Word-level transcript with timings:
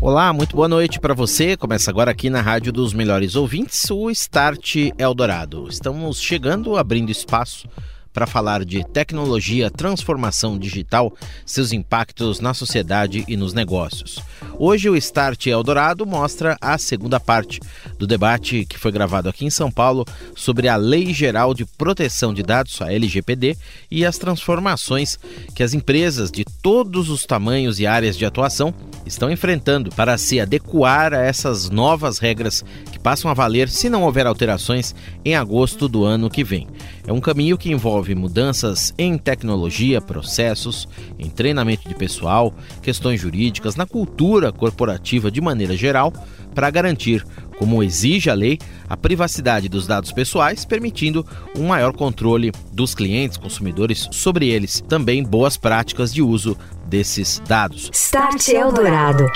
Olá, 0.00 0.32
muito 0.32 0.54
boa 0.54 0.68
noite 0.68 1.00
para 1.00 1.12
você. 1.12 1.56
Começa 1.56 1.90
agora 1.90 2.12
aqui 2.12 2.30
na 2.30 2.40
Rádio 2.40 2.72
dos 2.72 2.92
Melhores 2.92 3.34
Ouvintes, 3.34 3.90
o 3.90 4.08
Start 4.10 4.76
Eldorado. 4.96 5.66
Estamos 5.68 6.22
chegando, 6.22 6.76
abrindo 6.76 7.10
espaço 7.10 7.68
para 8.12 8.24
falar 8.24 8.64
de 8.64 8.84
tecnologia, 8.84 9.72
transformação 9.72 10.56
digital, 10.56 11.12
seus 11.44 11.72
impactos 11.72 12.38
na 12.38 12.54
sociedade 12.54 13.24
e 13.26 13.36
nos 13.36 13.52
negócios. 13.52 14.22
Hoje 14.60 14.90
o 14.90 14.96
Start 14.96 15.46
Eldorado 15.46 16.04
mostra 16.04 16.58
a 16.60 16.76
segunda 16.78 17.20
parte 17.20 17.60
do 17.96 18.08
debate 18.08 18.64
que 18.64 18.76
foi 18.76 18.90
gravado 18.90 19.28
aqui 19.28 19.46
em 19.46 19.50
São 19.50 19.70
Paulo 19.70 20.04
sobre 20.34 20.66
a 20.66 20.74
Lei 20.74 21.14
Geral 21.14 21.54
de 21.54 21.64
Proteção 21.64 22.34
de 22.34 22.42
Dados, 22.42 22.82
a 22.82 22.92
LGPD, 22.92 23.56
e 23.88 24.04
as 24.04 24.18
transformações 24.18 25.16
que 25.54 25.62
as 25.62 25.74
empresas 25.74 26.28
de 26.28 26.44
todos 26.44 27.08
os 27.08 27.24
tamanhos 27.24 27.78
e 27.78 27.86
áreas 27.86 28.18
de 28.18 28.26
atuação 28.26 28.74
estão 29.06 29.30
enfrentando 29.30 29.90
para 29.90 30.18
se 30.18 30.40
adequar 30.40 31.14
a 31.14 31.22
essas 31.22 31.70
novas 31.70 32.18
regras 32.18 32.64
que 32.90 32.98
passam 32.98 33.30
a 33.30 33.34
valer 33.34 33.68
se 33.68 33.88
não 33.88 34.02
houver 34.02 34.26
alterações 34.26 34.92
em 35.24 35.36
agosto 35.36 35.88
do 35.88 36.04
ano 36.04 36.28
que 36.28 36.42
vem. 36.42 36.66
É 37.06 37.12
um 37.12 37.20
caminho 37.20 37.56
que 37.56 37.70
envolve 37.70 38.12
mudanças 38.14 38.92
em 38.98 39.16
tecnologia, 39.16 40.00
processos, 40.00 40.88
em 41.16 41.30
treinamento 41.30 41.88
de 41.88 41.94
pessoal, 41.94 42.52
questões 42.82 43.20
jurídicas, 43.20 43.76
na 43.76 43.86
cultura 43.86 44.47
corporativa 44.52 45.30
de 45.30 45.40
maneira 45.40 45.76
geral, 45.76 46.12
para 46.54 46.70
garantir, 46.70 47.24
como 47.58 47.82
exige 47.82 48.30
a 48.30 48.34
lei, 48.34 48.58
a 48.88 48.96
privacidade 48.96 49.68
dos 49.68 49.86
dados 49.86 50.12
pessoais, 50.12 50.64
permitindo 50.64 51.26
um 51.56 51.66
maior 51.66 51.92
controle 51.92 52.52
dos 52.72 52.94
clientes, 52.94 53.36
consumidores 53.36 54.08
sobre 54.10 54.48
eles. 54.48 54.82
Também 54.88 55.22
boas 55.22 55.56
práticas 55.56 56.12
de 56.12 56.22
uso 56.22 56.56
desses 56.86 57.42
dados. 57.46 57.90
Start 57.92 58.48
Eldorado. 58.48 59.26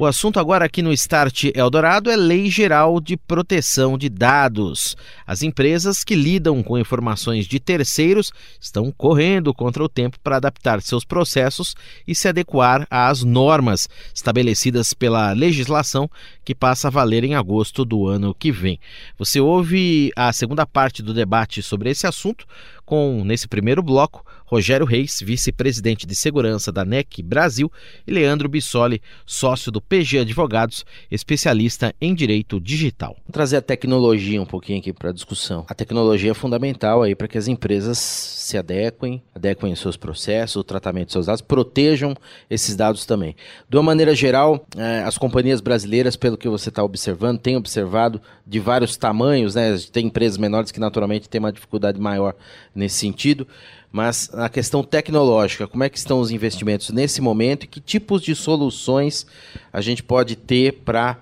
O 0.00 0.06
assunto 0.06 0.40
agora 0.40 0.64
aqui 0.64 0.80
no 0.80 0.94
Start 0.94 1.50
Eldorado 1.54 2.10
é 2.10 2.16
Lei 2.16 2.48
Geral 2.48 3.02
de 3.02 3.18
Proteção 3.18 3.98
de 3.98 4.08
Dados. 4.08 4.96
As 5.26 5.42
empresas 5.42 6.02
que 6.02 6.14
lidam 6.14 6.62
com 6.62 6.78
informações 6.78 7.44
de 7.44 7.60
terceiros 7.60 8.32
estão 8.58 8.90
correndo 8.90 9.52
contra 9.52 9.84
o 9.84 9.90
tempo 9.90 10.18
para 10.24 10.36
adaptar 10.36 10.80
seus 10.80 11.04
processos 11.04 11.74
e 12.08 12.14
se 12.14 12.26
adequar 12.26 12.86
às 12.90 13.22
normas 13.22 13.90
estabelecidas 14.14 14.94
pela 14.94 15.34
legislação 15.34 16.10
que 16.46 16.54
passa 16.54 16.88
a 16.88 16.90
valer 16.90 17.22
em 17.22 17.34
agosto 17.34 17.84
do 17.84 18.06
ano 18.06 18.34
que 18.34 18.50
vem. 18.50 18.80
Você 19.18 19.38
ouve 19.38 20.10
a 20.16 20.32
segunda 20.32 20.64
parte 20.64 21.02
do 21.02 21.12
debate 21.12 21.62
sobre 21.62 21.90
esse 21.90 22.06
assunto 22.06 22.46
com, 22.86 23.22
nesse 23.22 23.46
primeiro 23.46 23.82
bloco, 23.82 24.24
Rogério 24.50 24.84
Reis, 24.84 25.20
vice-presidente 25.24 26.04
de 26.04 26.16
segurança 26.16 26.72
da 26.72 26.84
NEC 26.84 27.22
Brasil, 27.22 27.70
e 28.04 28.10
Leandro 28.10 28.48
Bissoli, 28.48 29.00
sócio 29.24 29.70
do 29.70 29.80
PG 29.80 30.18
Advogados, 30.18 30.84
especialista 31.08 31.94
em 32.00 32.12
direito 32.12 32.60
digital. 32.60 33.16
Vou 33.24 33.32
trazer 33.32 33.58
a 33.58 33.62
tecnologia 33.62 34.42
um 34.42 34.46
pouquinho 34.46 34.80
aqui 34.80 34.92
para 34.92 35.10
a 35.10 35.12
discussão. 35.12 35.64
A 35.68 35.74
tecnologia 35.74 36.32
é 36.32 36.34
fundamental 36.34 37.00
aí 37.00 37.14
para 37.14 37.28
que 37.28 37.38
as 37.38 37.46
empresas 37.46 37.96
se 37.96 38.58
adequem, 38.58 39.22
adequem 39.32 39.72
seus 39.76 39.96
processos, 39.96 40.56
o 40.56 40.64
tratamento 40.64 41.06
de 41.06 41.12
seus 41.12 41.26
dados, 41.26 41.42
protejam 41.42 42.16
esses 42.50 42.74
dados 42.74 43.06
também. 43.06 43.36
De 43.68 43.76
uma 43.76 43.84
maneira 43.84 44.16
geral, 44.16 44.66
eh, 44.76 45.04
as 45.06 45.16
companhias 45.16 45.60
brasileiras, 45.60 46.16
pelo 46.16 46.36
que 46.36 46.48
você 46.48 46.70
está 46.70 46.82
observando, 46.82 47.38
têm 47.38 47.56
observado 47.56 48.20
de 48.44 48.58
vários 48.58 48.96
tamanhos, 48.96 49.54
né? 49.54 49.78
Tem 49.92 50.06
empresas 50.06 50.36
menores 50.36 50.72
que 50.72 50.80
naturalmente 50.80 51.28
têm 51.28 51.38
uma 51.38 51.52
dificuldade 51.52 52.00
maior 52.00 52.34
nesse 52.74 52.96
sentido. 52.96 53.46
Mas 53.92 54.30
na 54.32 54.48
questão 54.48 54.84
tecnológica, 54.84 55.66
como 55.66 55.82
é 55.82 55.88
que 55.88 55.98
estão 55.98 56.20
os 56.20 56.30
investimentos 56.30 56.90
nesse 56.90 57.20
momento 57.20 57.64
e 57.64 57.66
que 57.66 57.80
tipos 57.80 58.22
de 58.22 58.34
soluções 58.34 59.26
a 59.72 59.80
gente 59.80 60.02
pode 60.02 60.36
ter 60.36 60.74
para 60.84 61.18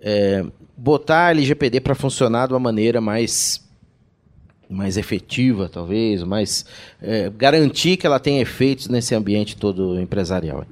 é, 0.00 0.44
botar 0.76 1.26
a 1.26 1.30
LGPD 1.30 1.80
para 1.80 1.94
funcionar 1.94 2.46
de 2.46 2.54
uma 2.54 2.60
maneira 2.60 3.00
mais 3.00 3.66
mais 4.70 4.98
efetiva, 4.98 5.66
talvez, 5.66 6.22
mais 6.22 6.66
é, 7.00 7.30
garantir 7.30 7.96
que 7.96 8.06
ela 8.06 8.20
tenha 8.20 8.42
efeitos 8.42 8.86
nesse 8.86 9.14
ambiente 9.14 9.56
todo 9.56 9.98
empresarial. 9.98 10.66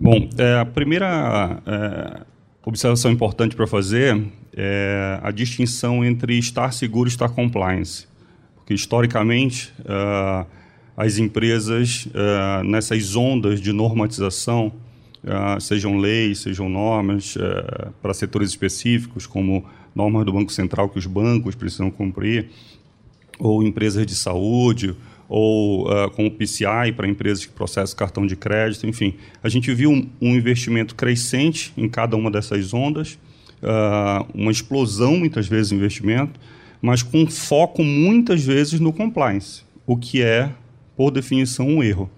Bom, 0.00 0.26
é, 0.38 0.58
a 0.58 0.64
primeira 0.64 1.60
é, 1.66 2.20
observação 2.64 3.10
importante 3.10 3.54
para 3.54 3.66
fazer 3.66 4.26
é 4.56 5.20
a 5.22 5.30
distinção 5.30 6.02
entre 6.02 6.38
estar 6.38 6.72
seguro 6.72 7.08
e 7.08 7.12
estar 7.12 7.28
compliance 7.28 8.06
que 8.68 8.74
historicamente 8.74 9.72
uh, 9.80 10.46
as 10.94 11.16
empresas 11.16 12.06
uh, 12.06 12.62
nessas 12.62 13.16
ondas 13.16 13.62
de 13.62 13.72
normatização, 13.72 14.74
uh, 15.24 15.58
sejam 15.58 15.96
leis, 15.96 16.40
sejam 16.40 16.68
normas 16.68 17.34
para 18.02 18.12
setores 18.12 18.50
específicos, 18.50 19.26
como 19.26 19.64
normas 19.94 20.26
do 20.26 20.34
Banco 20.34 20.52
Central 20.52 20.90
que 20.90 20.98
os 20.98 21.06
bancos 21.06 21.54
precisam 21.54 21.90
cumprir, 21.90 22.50
ou 23.38 23.62
empresas 23.62 24.04
de 24.04 24.14
saúde, 24.14 24.94
ou 25.30 25.88
uh, 25.88 26.10
com 26.10 26.26
o 26.26 26.30
PCI 26.30 26.92
para 26.94 27.08
empresas 27.08 27.46
que 27.46 27.52
processam 27.52 27.96
cartão 27.96 28.26
de 28.26 28.36
crédito, 28.36 28.86
enfim. 28.86 29.14
A 29.42 29.48
gente 29.48 29.72
viu 29.72 29.90
um, 29.90 30.06
um 30.20 30.36
investimento 30.36 30.94
crescente 30.94 31.72
em 31.74 31.88
cada 31.88 32.18
uma 32.18 32.30
dessas 32.30 32.74
ondas, 32.74 33.18
uh, 33.62 34.26
uma 34.34 34.52
explosão, 34.52 35.16
muitas 35.16 35.48
vezes, 35.48 35.70
de 35.70 35.74
investimento, 35.74 36.38
mas 36.80 37.02
com 37.02 37.26
foco 37.26 37.82
muitas 37.82 38.44
vezes 38.44 38.80
no 38.80 38.92
compliance, 38.92 39.62
o 39.86 39.96
que 39.96 40.22
é, 40.22 40.50
por 40.96 41.10
definição, 41.10 41.66
um 41.66 41.82
erro. 41.82 42.10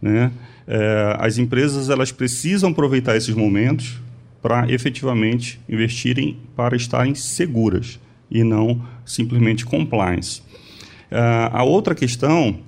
Né? 0.00 0.30
É, 0.66 1.16
as 1.18 1.38
empresas 1.38 1.90
elas 1.90 2.12
precisam 2.12 2.70
aproveitar 2.70 3.16
esses 3.16 3.34
momentos 3.34 4.00
para 4.42 4.70
efetivamente 4.70 5.60
investirem 5.68 6.36
para 6.54 6.76
estarem 6.76 7.14
seguras 7.14 7.98
e 8.30 8.44
não 8.44 8.84
simplesmente 9.04 9.64
compliance. 9.64 10.42
É, 11.10 11.18
a 11.52 11.62
outra 11.62 11.94
questão 11.94 12.58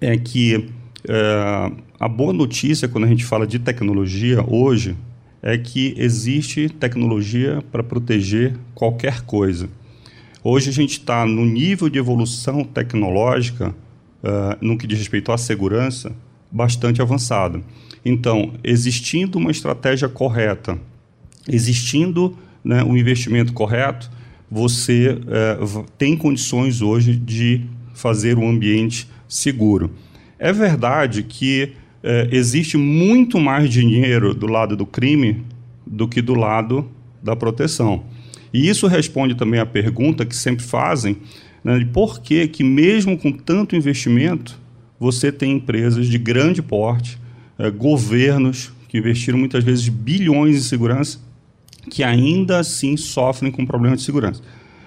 é 0.00 0.16
que 0.16 0.68
é, 1.08 1.72
a 1.98 2.08
boa 2.08 2.32
notícia 2.32 2.88
quando 2.88 3.04
a 3.04 3.08
gente 3.08 3.24
fala 3.24 3.46
de 3.46 3.58
tecnologia 3.58 4.44
hoje 4.46 4.96
é 5.42 5.58
que 5.58 5.94
existe 5.96 6.68
tecnologia 6.68 7.62
para 7.72 7.82
proteger 7.82 8.54
qualquer 8.74 9.22
coisa. 9.22 9.68
Hoje 10.44 10.70
a 10.70 10.72
gente 10.72 10.98
está 10.98 11.24
no 11.24 11.44
nível 11.44 11.88
de 11.88 12.00
evolução 12.00 12.64
tecnológica, 12.64 13.68
uh, 14.24 14.56
no 14.60 14.76
que 14.76 14.88
diz 14.88 14.98
respeito 14.98 15.30
à 15.30 15.38
segurança, 15.38 16.12
bastante 16.50 17.00
avançado. 17.00 17.62
Então, 18.04 18.52
existindo 18.64 19.38
uma 19.38 19.52
estratégia 19.52 20.08
correta, 20.08 20.76
existindo 21.48 22.36
né, 22.64 22.82
um 22.82 22.96
investimento 22.96 23.52
correto, 23.52 24.10
você 24.50 25.10
uh, 25.12 25.86
tem 25.96 26.16
condições 26.16 26.82
hoje 26.82 27.14
de 27.14 27.64
fazer 27.94 28.36
um 28.36 28.48
ambiente 28.48 29.08
seguro. 29.28 29.92
É 30.40 30.52
verdade 30.52 31.22
que 31.22 31.72
uh, 32.02 32.34
existe 32.34 32.76
muito 32.76 33.38
mais 33.38 33.70
dinheiro 33.70 34.34
do 34.34 34.48
lado 34.48 34.76
do 34.76 34.84
crime 34.84 35.44
do 35.86 36.08
que 36.08 36.20
do 36.20 36.34
lado 36.34 36.90
da 37.22 37.36
proteção. 37.36 38.02
E 38.52 38.68
isso 38.68 38.86
responde 38.86 39.34
também 39.34 39.60
à 39.60 39.66
pergunta 39.66 40.24
que 40.26 40.36
sempre 40.36 40.64
fazem, 40.64 41.16
né, 41.64 41.78
de 41.78 41.86
por 41.86 42.20
que, 42.20 42.46
que 42.48 42.62
mesmo 42.62 43.16
com 43.16 43.32
tanto 43.32 43.76
investimento, 43.76 44.58
você 44.98 45.32
tem 45.32 45.52
empresas 45.52 46.06
de 46.06 46.18
grande 46.18 46.62
porte, 46.62 47.18
é, 47.58 47.70
governos 47.70 48.72
que 48.88 48.98
investiram 48.98 49.38
muitas 49.38 49.64
vezes 49.64 49.88
bilhões 49.88 50.56
em 50.56 50.60
segurança, 50.60 51.18
que 51.90 52.02
ainda 52.02 52.58
assim 52.58 52.96
sofrem 52.96 53.50
com 53.50 53.64
problemas 53.64 54.00
de 54.00 54.04
segurança. 54.04 54.42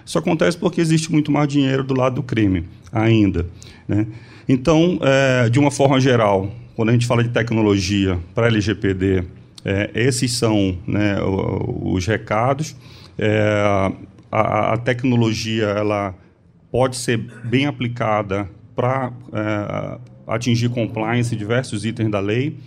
Isso 0.06 0.18
acontece 0.18 0.58
porque 0.58 0.80
existe 0.80 1.12
muito 1.12 1.32
mais 1.32 1.48
dinheiro 1.48 1.84
do 1.84 1.96
lado 1.96 2.16
do 2.16 2.24
crime, 2.24 2.66
ainda. 2.92 3.48
Né? 3.88 4.06
Então, 4.48 5.00
é, 5.02 5.50
de 5.50 5.60
uma 5.60 5.72
forma 5.72 6.00
geral, 6.00 6.54
quando 6.76 6.90
a 6.90 6.92
gente 6.92 7.08
fala 7.08 7.24
de 7.24 7.30
tecnologia 7.30 8.20
para 8.36 8.48
LGPD, 8.48 9.24
é, 9.64 9.90
esses 9.96 10.34
são 10.34 10.78
né, 10.86 11.18
os 11.22 12.06
recados. 12.06 12.76
É, 13.18 13.92
a, 14.32 14.74
a, 14.74 14.78
tecnologia 14.78 15.66
ela 15.66 16.14
pode 16.72 16.98
ser 16.98 17.18
bem 17.46 17.66
aplicada 17.66 18.50
para 18.76 19.14
é, 19.32 20.00
atingir 20.28 20.70
compliance 20.70 21.36
diversos 21.36 21.86
itens 21.86 22.12
da 22.12 22.20
lei. 22.20 22.58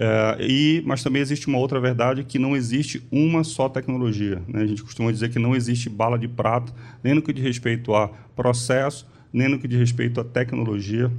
É, 0.00 0.36
e, 0.40 0.82
mas 0.86 1.02
também 1.02 1.20
existe 1.20 1.48
uma 1.48 1.58
outra 1.58 1.80
verdade 1.80 2.22
que 2.22 2.38
não 2.38 2.56
existe 2.56 3.02
uma 3.10 3.42
só 3.42 3.68
tecnologia. 3.68 4.40
Né? 4.46 4.62
A 4.62 4.66
gente 4.66 4.82
costuma 4.82 5.10
dizer 5.10 5.30
que 5.30 5.40
não 5.40 5.56
existe 5.56 5.90
bala 5.90 6.16
de 6.16 6.28
prata, 6.28 6.72
nem 7.02 7.14
no 7.14 7.22
que 7.22 7.32
diz 7.32 7.42
respeito 7.44 7.94
a 7.94 8.08
processo, 8.36 9.06
nem 9.32 9.48
no 9.48 9.58
que 9.58 9.66
diz 9.66 9.78
respeito 9.78 10.20
à 10.20 10.24
tecnologia, 10.24 11.10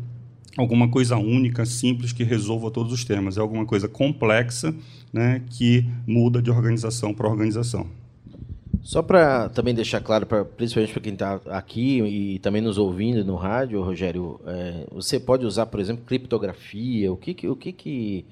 alguma 0.57 0.87
coisa 0.87 1.17
única, 1.17 1.65
simples, 1.65 2.11
que 2.11 2.23
resolva 2.23 2.71
todos 2.71 2.93
os 2.93 3.03
temas. 3.03 3.37
É 3.37 3.41
alguma 3.41 3.65
coisa 3.65 3.87
complexa 3.87 4.73
né, 5.11 5.41
que 5.49 5.85
muda 6.07 6.41
de 6.41 6.49
organização 6.49 7.13
para 7.13 7.27
organização. 7.27 7.98
Só 8.81 9.01
para 9.01 9.49
também 9.49 9.73
deixar 9.73 10.01
claro, 10.01 10.25
pra, 10.25 10.45
principalmente 10.45 10.93
para 10.93 11.01
quem 11.01 11.13
está 11.13 11.35
aqui 11.47 12.01
e 12.01 12.39
também 12.39 12.61
nos 12.61 12.77
ouvindo 12.77 13.23
no 13.25 13.35
rádio, 13.35 13.81
Rogério, 13.81 14.39
é, 14.45 14.85
você 14.91 15.19
pode 15.19 15.45
usar, 15.45 15.65
por 15.65 15.79
exemplo, 15.79 16.05
criptografia. 16.05 17.11
O 17.11 17.17
que, 17.17 17.47
o 17.47 17.55
que, 17.55 17.71
que 17.71 18.25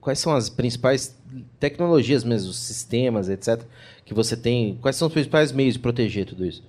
quais 0.00 0.18
são 0.18 0.34
as 0.34 0.48
principais 0.48 1.16
tecnologias 1.58 2.24
mesmo, 2.24 2.52
sistemas, 2.52 3.28
etc., 3.28 3.62
que 4.04 4.12
você 4.12 4.36
tem? 4.36 4.76
Quais 4.80 4.96
são 4.96 5.08
os 5.08 5.14
principais 5.14 5.52
meios 5.52 5.74
de 5.74 5.80
proteger 5.80 6.26
tudo 6.26 6.44
isso? 6.44 6.62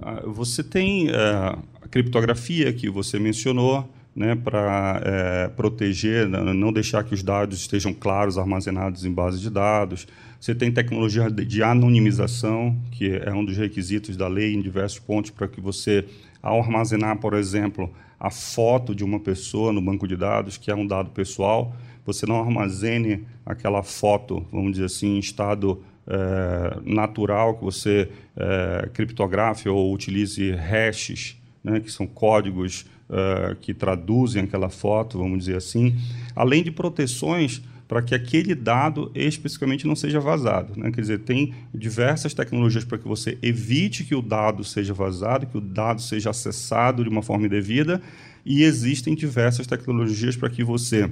Ah, 0.00 0.22
você 0.26 0.62
tem 0.62 1.08
uh, 1.08 1.58
a 1.80 1.88
criptografia 1.88 2.72
que 2.72 2.90
você 2.90 3.18
mencionou, 3.18 3.88
né, 4.14 4.36
para 4.36 5.00
é, 5.04 5.48
proteger, 5.48 6.28
não 6.28 6.72
deixar 6.72 7.02
que 7.02 7.14
os 7.14 7.22
dados 7.22 7.58
estejam 7.60 7.92
claros 7.92 8.38
armazenados 8.38 9.04
em 9.04 9.12
base 9.12 9.40
de 9.40 9.50
dados. 9.50 10.06
Você 10.38 10.54
tem 10.54 10.70
tecnologia 10.70 11.30
de 11.30 11.62
anonimização, 11.62 12.76
que 12.92 13.10
é 13.10 13.32
um 13.32 13.44
dos 13.44 13.56
requisitos 13.56 14.16
da 14.16 14.28
lei 14.28 14.54
em 14.54 14.60
diversos 14.60 14.98
pontos 14.98 15.30
para 15.30 15.48
que 15.48 15.60
você, 15.60 16.04
ao 16.42 16.60
armazenar, 16.60 17.18
por 17.18 17.34
exemplo, 17.34 17.90
a 18.20 18.30
foto 18.30 18.94
de 18.94 19.02
uma 19.02 19.18
pessoa 19.18 19.72
no 19.72 19.80
banco 19.80 20.06
de 20.06 20.16
dados, 20.16 20.56
que 20.56 20.70
é 20.70 20.74
um 20.74 20.86
dado 20.86 21.10
pessoal, 21.10 21.74
você 22.06 22.26
não 22.26 22.40
armazene 22.40 23.24
aquela 23.44 23.82
foto, 23.82 24.46
vamos 24.52 24.72
dizer 24.72 24.84
assim, 24.84 25.16
em 25.16 25.18
estado 25.18 25.82
é, 26.06 26.78
natural, 26.84 27.54
que 27.54 27.64
você 27.64 28.08
é, 28.36 28.88
criptografe 28.92 29.68
ou 29.68 29.92
utilize 29.92 30.52
hashes, 30.52 31.40
né, 31.62 31.80
que 31.80 31.90
são 31.90 32.06
códigos 32.06 32.84
uh, 33.08 33.54
que 33.56 33.74
traduzem 33.74 34.42
aquela 34.42 34.68
foto, 34.68 35.18
vamos 35.18 35.38
dizer 35.40 35.56
assim, 35.56 35.94
além 36.34 36.62
de 36.62 36.70
proteções 36.70 37.62
para 37.86 38.02
que 38.02 38.14
aquele 38.14 38.54
dado 38.54 39.10
especificamente 39.14 39.86
não 39.86 39.94
seja 39.94 40.18
vazado. 40.18 40.72
Né? 40.78 40.90
Quer 40.90 41.00
dizer, 41.00 41.18
tem 41.20 41.54
diversas 41.72 42.32
tecnologias 42.32 42.84
para 42.84 42.98
que 42.98 43.06
você 43.06 43.38
evite 43.42 44.04
que 44.04 44.14
o 44.14 44.22
dado 44.22 44.64
seja 44.64 44.94
vazado, 44.94 45.46
que 45.46 45.58
o 45.58 45.60
dado 45.60 46.00
seja 46.00 46.30
acessado 46.30 47.04
de 47.04 47.10
uma 47.10 47.22
forma 47.22 47.46
indevida, 47.46 48.00
e 48.44 48.62
existem 48.62 49.14
diversas 49.14 49.66
tecnologias 49.66 50.36
para 50.36 50.50
que 50.50 50.64
você 50.64 51.10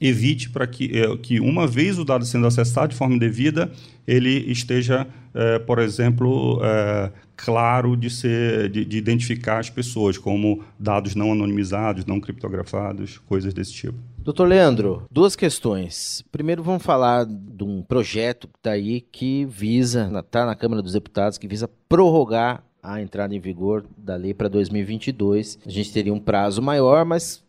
evite 0.00 0.50
para 0.50 0.66
que, 0.66 0.90
eh, 0.96 1.16
que, 1.18 1.40
uma 1.40 1.66
vez 1.66 1.98
o 1.98 2.04
dado 2.04 2.24
sendo 2.24 2.46
acessado 2.46 2.88
de 2.88 2.96
forma 2.96 3.14
indevida, 3.14 3.70
ele 4.06 4.50
esteja, 4.50 5.06
eh, 5.34 5.58
por 5.60 5.78
exemplo, 5.78 6.60
eh, 6.62 7.10
claro 7.36 7.96
de, 7.96 8.10
ser, 8.10 8.68
de, 8.68 8.84
de, 8.84 8.96
identificar 8.96 9.58
as 9.58 9.70
pessoas 9.70 10.18
como 10.18 10.62
dados 10.78 11.14
não 11.14 11.32
anonimizados, 11.32 12.04
não 12.04 12.20
criptografados, 12.20 13.18
coisas 13.18 13.54
desse 13.54 13.72
tipo. 13.72 13.98
Doutor 14.18 14.48
Leandro, 14.48 15.04
duas 15.10 15.34
questões. 15.34 16.24
Primeiro 16.30 16.62
vamos 16.62 16.82
falar 16.82 17.24
de 17.24 17.64
um 17.64 17.82
projeto 17.82 18.48
que 18.48 18.58
está 18.58 18.72
aí 18.72 19.00
que 19.00 19.44
visa, 19.46 20.10
está 20.18 20.44
na 20.44 20.54
Câmara 20.54 20.82
dos 20.82 20.92
Deputados, 20.92 21.38
que 21.38 21.48
visa 21.48 21.68
prorrogar 21.88 22.62
a 22.82 23.00
entrada 23.00 23.34
em 23.34 23.40
vigor 23.40 23.84
da 23.96 24.16
lei 24.16 24.34
para 24.34 24.48
2022. 24.48 25.58
A 25.64 25.70
gente 25.70 25.92
teria 25.92 26.12
um 26.12 26.20
prazo 26.20 26.62
maior, 26.62 27.04
mas 27.04 27.44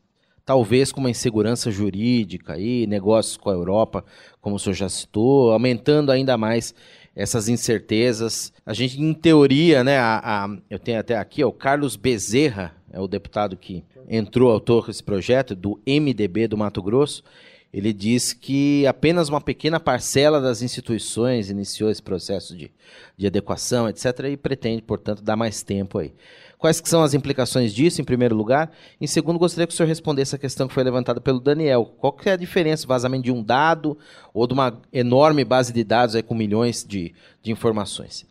talvez 0.49 0.91
com 0.91 0.99
uma 0.99 1.11
insegurança 1.11 1.69
jurídica 1.69 2.57
e 2.57 2.87
negócios 2.87 3.37
com 3.37 3.51
a 3.51 3.53
Europa, 3.53 4.03
como 4.41 4.55
o 4.55 4.59
senhor 4.59 4.73
já 4.73 4.89
citou, 4.89 5.51
aumentando 5.51 6.11
ainda 6.11 6.35
mais 6.39 6.73
essas 7.15 7.47
incertezas. 7.47 8.51
A 8.65 8.73
gente, 8.73 8.99
em 8.99 9.13
teoria, 9.13 9.83
né, 9.83 9.99
a, 9.99 10.19
a, 10.23 10.57
eu 10.67 10.79
tenho 10.79 10.99
até 10.99 11.15
aqui, 11.15 11.43
ó, 11.43 11.49
o 11.49 11.53
Carlos 11.53 11.95
Bezerra, 11.95 12.75
é 12.91 12.99
o 12.99 13.07
deputado 13.07 13.55
que 13.55 13.83
entrou 14.09 14.49
autor 14.49 14.87
desse 14.87 15.03
projeto, 15.03 15.53
do 15.53 15.79
MDB 15.85 16.47
do 16.47 16.57
Mato 16.57 16.81
Grosso, 16.81 17.23
ele 17.71 17.93
diz 17.93 18.33
que 18.33 18.85
apenas 18.87 19.29
uma 19.29 19.39
pequena 19.39 19.79
parcela 19.79 20.41
das 20.41 20.61
instituições 20.61 21.49
iniciou 21.49 21.89
esse 21.91 22.01
processo 22.01 22.57
de, 22.57 22.71
de 23.15 23.27
adequação, 23.27 23.87
etc., 23.87 24.05
e 24.31 24.37
pretende, 24.37 24.81
portanto, 24.81 25.21
dar 25.21 25.35
mais 25.35 25.61
tempo 25.61 25.99
aí. 25.99 26.13
Quais 26.57 26.81
que 26.81 26.89
são 26.89 27.01
as 27.01 27.13
implicações 27.13 27.73
disso, 27.73 28.01
em 28.01 28.03
primeiro 28.03 28.35
lugar? 28.35 28.71
Em 28.99 29.07
segundo, 29.07 29.39
gostaria 29.39 29.65
que 29.65 29.73
o 29.73 29.77
senhor 29.77 29.87
respondesse 29.87 30.35
a 30.35 30.37
questão 30.37 30.67
que 30.67 30.73
foi 30.73 30.83
levantada 30.83 31.21
pelo 31.21 31.39
Daniel. 31.39 31.85
Qual 31.85 32.11
que 32.11 32.27
é 32.27 32.33
a 32.33 32.35
diferença, 32.35 32.85
vazamento 32.85 33.23
de 33.23 33.31
um 33.31 33.41
dado 33.41 33.97
ou 34.33 34.45
de 34.45 34.53
uma 34.53 34.77
enorme 34.91 35.45
base 35.45 35.71
de 35.71 35.85
dados 35.85 36.15
aí 36.15 36.23
com 36.23 36.35
milhões 36.35 36.83
de, 36.83 37.13
de 37.41 37.51
informações? 37.51 38.27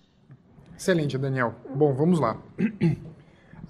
Excelente, 0.76 1.16
Daniel. 1.16 1.54
Bom, 1.74 1.94
vamos 1.94 2.20
lá. 2.20 2.36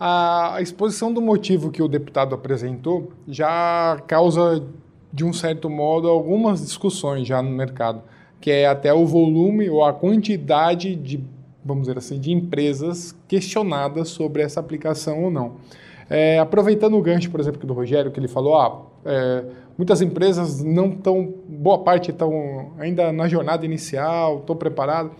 A 0.00 0.58
exposição 0.60 1.12
do 1.12 1.20
motivo 1.20 1.72
que 1.72 1.82
o 1.82 1.88
deputado 1.88 2.34
apresentou 2.34 3.12
já 3.26 4.00
causa, 4.06 4.64
de 5.12 5.24
um 5.24 5.32
certo 5.32 5.68
modo, 5.70 6.08
algumas 6.08 6.60
discussões 6.60 7.26
já 7.26 7.42
no 7.42 7.50
mercado, 7.50 8.02
que 8.40 8.50
é 8.50 8.66
até 8.66 8.92
o 8.92 9.06
volume 9.06 9.68
ou 9.68 9.84
a 9.84 9.92
quantidade 9.92 10.94
de 10.94 11.22
vamos 11.68 11.86
dizer 11.86 11.98
assim, 11.98 12.18
de 12.18 12.32
empresas 12.32 13.14
questionadas 13.28 14.08
sobre 14.08 14.42
essa 14.42 14.58
aplicação 14.58 15.24
ou 15.24 15.30
não. 15.30 15.56
É, 16.08 16.38
aproveitando 16.38 16.96
o 16.96 17.02
gancho, 17.02 17.30
por 17.30 17.38
exemplo, 17.38 17.66
do 17.66 17.74
Rogério, 17.74 18.10
que 18.10 18.18
ele 18.18 18.28
falou, 18.28 18.56
ah, 18.56 18.82
é, 19.04 19.44
muitas 19.76 20.00
empresas 20.00 20.64
não 20.64 20.88
estão, 20.88 21.34
boa 21.46 21.78
parte 21.80 22.10
estão 22.10 22.72
ainda 22.78 23.12
na 23.12 23.28
jornada 23.28 23.66
inicial, 23.66 24.38
estão 24.38 24.56
preparadas. 24.56 25.12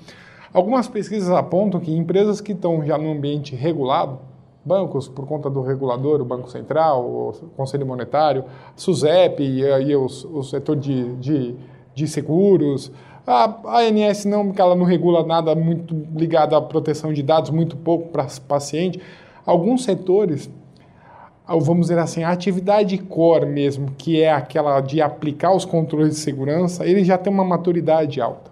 Algumas 0.52 0.88
pesquisas 0.88 1.28
apontam 1.28 1.78
que 1.78 1.92
empresas 1.92 2.40
que 2.40 2.52
estão 2.52 2.84
já 2.84 2.96
no 2.96 3.12
ambiente 3.12 3.54
regulado, 3.54 4.18
bancos, 4.64 5.08
por 5.08 5.26
conta 5.26 5.48
do 5.48 5.62
regulador, 5.62 6.20
o 6.20 6.24
Banco 6.24 6.50
Central, 6.50 7.04
o 7.04 7.32
Conselho 7.56 7.86
Monetário, 7.86 8.44
SUSEP 8.76 9.42
e, 9.42 9.60
e 9.62 9.96
o, 9.96 10.04
o 10.04 10.42
setor 10.42 10.76
de, 10.76 11.14
de, 11.16 11.54
de 11.94 12.06
seguros, 12.06 12.92
a 13.28 13.80
ANS 13.80 14.24
não, 14.24 14.46
porque 14.46 14.60
ela 14.60 14.74
não 14.74 14.86
regula 14.86 15.22
nada 15.24 15.54
muito 15.54 15.94
ligado 16.16 16.56
à 16.56 16.62
proteção 16.62 17.12
de 17.12 17.22
dados, 17.22 17.50
muito 17.50 17.76
pouco 17.76 18.08
para 18.08 18.26
paciente. 18.46 19.00
Alguns 19.44 19.84
setores, 19.84 20.50
vamos 21.46 21.88
dizer 21.88 21.98
assim, 21.98 22.22
a 22.22 22.30
atividade 22.30 22.96
core 22.96 23.44
mesmo, 23.44 23.90
que 23.98 24.22
é 24.22 24.32
aquela 24.32 24.80
de 24.80 25.02
aplicar 25.02 25.54
os 25.54 25.66
controles 25.66 26.14
de 26.14 26.20
segurança, 26.20 26.86
ele 26.86 27.04
já 27.04 27.18
tem 27.18 27.30
uma 27.30 27.44
maturidade 27.44 28.18
alta. 28.18 28.50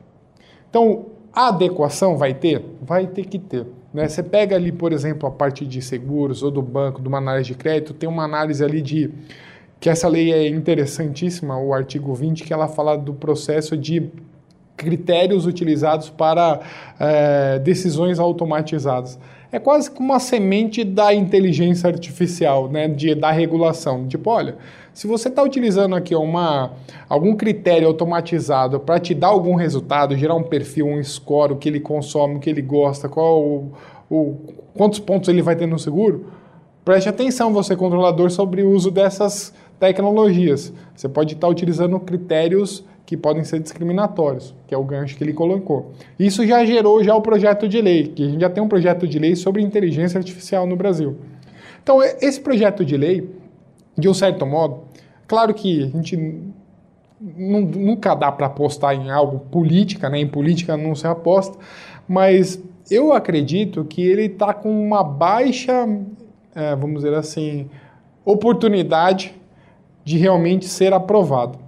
Então, 0.69 1.07
a 1.33 1.49
adequação 1.49 2.19
vai 2.19 2.35
ter? 2.35 2.63
Vai 2.83 3.07
ter 3.07 3.25
que 3.25 3.39
ter. 3.39 3.67
Né? 3.97 4.07
Você 4.07 4.23
pega 4.23 4.55
ali, 4.55 4.71
por 4.71 4.93
exemplo, 4.93 5.27
a 5.27 5.33
parte 5.33 5.65
de 5.65 5.81
seguros 5.81 6.43
ou 6.43 6.51
do 6.51 6.61
banco, 6.61 7.01
de 7.01 7.09
uma 7.09 7.17
análise 7.17 7.47
de 7.47 7.55
crédito, 7.55 7.95
tem 7.95 8.07
uma 8.07 8.25
análise 8.25 8.63
ali 8.63 8.83
de 8.83 9.11
que 9.81 9.89
essa 9.89 10.07
lei 10.07 10.35
é 10.35 10.47
interessantíssima, 10.47 11.59
o 11.59 11.73
artigo 11.73 12.15
20, 12.15 12.45
que 12.45 12.53
ela 12.53 12.69
fala 12.69 12.95
do 12.95 13.15
processo 13.15 13.75
de 13.75 14.11
critérios 14.77 15.47
utilizados 15.47 16.11
para 16.11 16.61
é, 17.01 17.59
decisões 17.59 18.19
automatizadas. 18.19 19.19
É 19.51 19.59
quase 19.59 19.91
como 19.91 20.11
uma 20.11 20.21
semente 20.21 20.85
da 20.85 21.15
inteligência 21.15 21.89
artificial, 21.89 22.69
né, 22.69 22.89
de, 22.89 23.15
da 23.15 23.31
regulação. 23.31 24.07
Tipo, 24.07 24.29
olha, 24.29 24.57
se 24.97 25.07
você 25.07 25.29
está 25.29 25.43
utilizando 25.43 25.95
aqui 25.95 26.15
uma, 26.15 26.73
algum 27.07 27.37
critério 27.37 27.87
automatizado 27.87 28.81
para 28.81 28.99
te 28.99 29.13
dar 29.13 29.27
algum 29.27 29.55
resultado, 29.55 30.17
gerar 30.17 30.35
um 30.35 30.43
perfil, 30.43 30.87
um 30.87 31.05
score, 31.05 31.53
o 31.53 31.57
que 31.57 31.69
ele 31.69 31.81
consome, 31.81 32.37
o 32.37 32.39
que 32.41 32.49
ele 32.49 32.63
gosta, 32.63 33.07
qual 33.07 33.45
o, 33.45 33.73
o, 34.11 34.37
quantos 34.75 34.99
pontos 34.99 35.29
ele 35.29 35.43
vai 35.43 35.55
ter 35.55 35.67
no 35.67 35.79
seguro, 35.79 36.29
preste 36.83 37.11
atenção, 37.11 37.53
você 37.53 37.77
controlador, 37.77 38.31
sobre 38.31 38.63
o 38.63 38.71
uso 38.71 38.91
dessas 38.91 39.53
tecnologias. 39.79 40.73
Você 40.95 41.11
pode 41.11 41.35
estar 41.35 41.47
tá 41.47 41.51
utilizando 41.51 42.01
critérios 42.01 42.83
que 43.05 43.19
podem 43.19 43.45
ser 43.45 43.61
discriminatórios, 43.61 44.55
que 44.67 44.75
é 44.75 44.79
o 44.79 44.83
gancho 44.83 45.15
que 45.15 45.23
ele 45.23 45.35
colocou. 45.35 45.93
Isso 46.19 46.47
já 46.47 46.65
gerou 46.65 47.05
já 47.05 47.15
o 47.15 47.21
projeto 47.21 47.69
de 47.69 47.83
lei, 47.83 48.07
que 48.07 48.25
a 48.25 48.31
gente 48.31 48.41
já 48.41 48.49
tem 48.49 48.65
um 48.65 48.69
projeto 48.69 49.07
de 49.07 49.19
lei 49.19 49.37
sobre 49.37 49.61
inteligência 49.61 50.17
artificial 50.17 50.67
no 50.67 50.75
Brasil. 50.75 51.19
Então, 51.83 52.03
esse 52.03 52.41
projeto 52.41 52.83
de 52.83 52.97
lei, 52.97 53.29
de 53.97 54.09
um 54.09 54.15
certo 54.15 54.45
modo, 54.45 54.81
claro 55.27 55.55
que 55.55 55.85
a 55.85 55.87
gente 55.97 56.17
nunca 57.19 58.15
dá 58.15 58.31
para 58.31 58.47
apostar 58.47 58.95
em 58.95 59.11
algo 59.11 59.39
política, 59.51 60.09
né? 60.11 60.19
em 60.19 60.27
política 60.27 60.77
não 60.77 60.95
se 60.95 61.07
aposta, 61.07 61.57
mas 62.07 62.61
eu 62.91 63.13
acredito 63.13 63.85
que 63.85 64.03
ele 64.03 64.27
está 64.27 64.53
com 64.53 64.71
uma 64.71 65.03
baixa, 65.03 65.89
é, 66.55 66.77
vamos 66.77 67.03
dizer 67.03 67.15
assim, 67.15 67.69
oportunidade 68.25 69.35
de 70.05 70.19
realmente 70.19 70.67
ser 70.67 70.93
aprovado. 70.93 71.59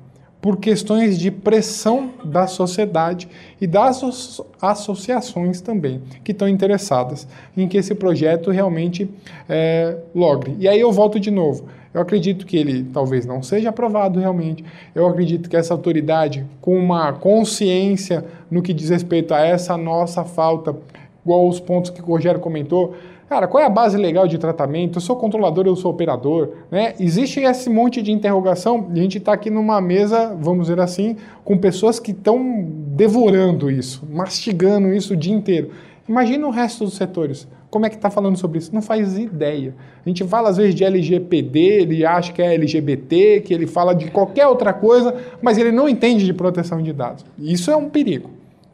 por 0.40 0.58
questões 0.58 1.18
de 1.18 1.32
pressão 1.32 2.11
da 2.25 2.47
sociedade 2.47 3.28
e 3.61 3.66
das 3.66 4.40
associações 4.62 5.61
também, 5.61 6.00
que 6.23 6.30
estão 6.30 6.49
interessadas 6.49 7.26
em 7.56 7.66
que 7.66 7.76
esse 7.76 7.92
projeto 7.92 8.49
realmente 8.52 9.11
é, 9.49 9.99
logre. 10.14 10.54
E 10.61 10.68
aí 10.68 10.78
eu 10.78 10.92
volto 10.92 11.18
de 11.18 11.32
novo. 11.32 11.66
Eu 11.92 12.00
acredito 12.00 12.47
que 12.47 12.57
ele 12.57 12.85
talvez 12.92 13.25
não 13.25 13.42
seja 13.42 13.71
aprovado 13.71 14.21
realmente. 14.21 14.64
Eu 14.95 15.07
acredito 15.07 15.49
que 15.49 15.57
essa 15.57 15.75
autoridade, 15.75 16.45
com 16.61 16.76
uma 16.78 17.12
consciência 17.12 18.25
no 18.50 18.62
que 18.62 18.73
diz 18.73 18.90
respeito 18.90 19.33
a 19.33 19.40
essa 19.40 19.76
nossa 19.76 20.25
falta, 20.25 20.76
igual 21.25 21.49
os 21.49 21.61
pontos 21.61 21.90
que 21.90 22.00
o 22.00 22.04
Rogério 22.04 22.40
comentou, 22.40 22.95
Cara, 23.28 23.47
qual 23.47 23.62
é 23.62 23.66
a 23.66 23.71
base 23.71 23.99
legal 23.99 24.26
de 24.26 24.38
tratamento? 24.38 24.97
Eu 24.97 25.02
sou 25.02 25.14
controlador, 25.14 25.66
eu 25.66 25.76
sou 25.76 25.90
operador, 25.90 26.49
né? 26.71 26.95
Existe 26.99 27.40
esse 27.40 27.68
monte 27.68 28.00
de 28.00 28.11
interrogação 28.11 28.88
e 28.95 28.99
a 28.99 29.02
gente 29.02 29.18
está 29.18 29.35
aqui 29.35 29.50
numa 29.50 29.83
mesa, 29.83 30.35
vamos 30.40 30.66
dizer 30.66 30.80
assim, 30.80 31.14
com 31.45 31.59
pessoas 31.59 32.00
que 32.00 32.12
estão 32.12 32.66
devorando 32.97 33.71
isso, 33.71 34.02
mastigando 34.11 34.95
isso 34.95 35.12
o 35.12 35.16
dia 35.16 35.35
inteiro. 35.35 35.73
Imagina 36.09 36.47
o 36.47 36.50
resto 36.50 36.87
dos 36.87 36.95
setores. 36.95 37.47
Como 37.70 37.84
é 37.84 37.90
que 37.90 37.96
está 37.96 38.08
falando 38.08 38.37
sobre 38.37 38.58
isso? 38.58 38.75
Não 38.75 38.80
faz 38.80 39.18
ideia. 39.18 39.75
A 40.04 40.08
gente 40.08 40.25
fala 40.25 40.48
às 40.48 40.56
vezes 40.56 40.75
de 40.75 40.84
LGPD, 40.84 41.58
ele 41.58 42.04
acha 42.04 42.32
que 42.32 42.40
é 42.40 42.54
LGBT, 42.54 43.42
que 43.44 43.52
ele 43.52 43.66
fala 43.66 43.94
de 43.94 44.10
qualquer 44.10 44.46
outra 44.46 44.72
coisa, 44.72 45.14
mas 45.42 45.58
ele 45.58 45.70
não 45.70 45.88
entende 45.88 46.25
de 46.25 46.32
proteção 46.32 46.82
de 46.82 46.92
dados. 46.92 47.25
Isso 47.38 47.70
é 47.70 47.76
um 47.76 47.90
perigo, 47.90 48.30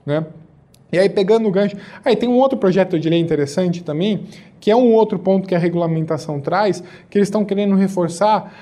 né? 0.07 0.25
E 0.93 0.99
aí, 0.99 1.09
pegando 1.09 1.49
o 1.49 1.51
gancho. 1.51 1.77
Aí 2.05 2.15
tem 2.15 2.29
um 2.29 2.37
outro 2.37 2.57
projeto 2.57 3.01
de 3.01 3.09
lei 3.09 3.19
interessante 3.19 3.83
também, 3.83 4.27
que 4.61 4.71
é 4.71 4.77
um 4.77 4.93
outro 4.93 5.19
ponto 5.19 5.49
que 5.49 5.55
a 5.55 5.59
regulamentação 5.59 6.41
traz, 6.41 6.85
que 7.11 7.19
eles 7.19 7.27
estão 7.27 7.45
querendo 7.45 7.75
reforçar 7.75 8.55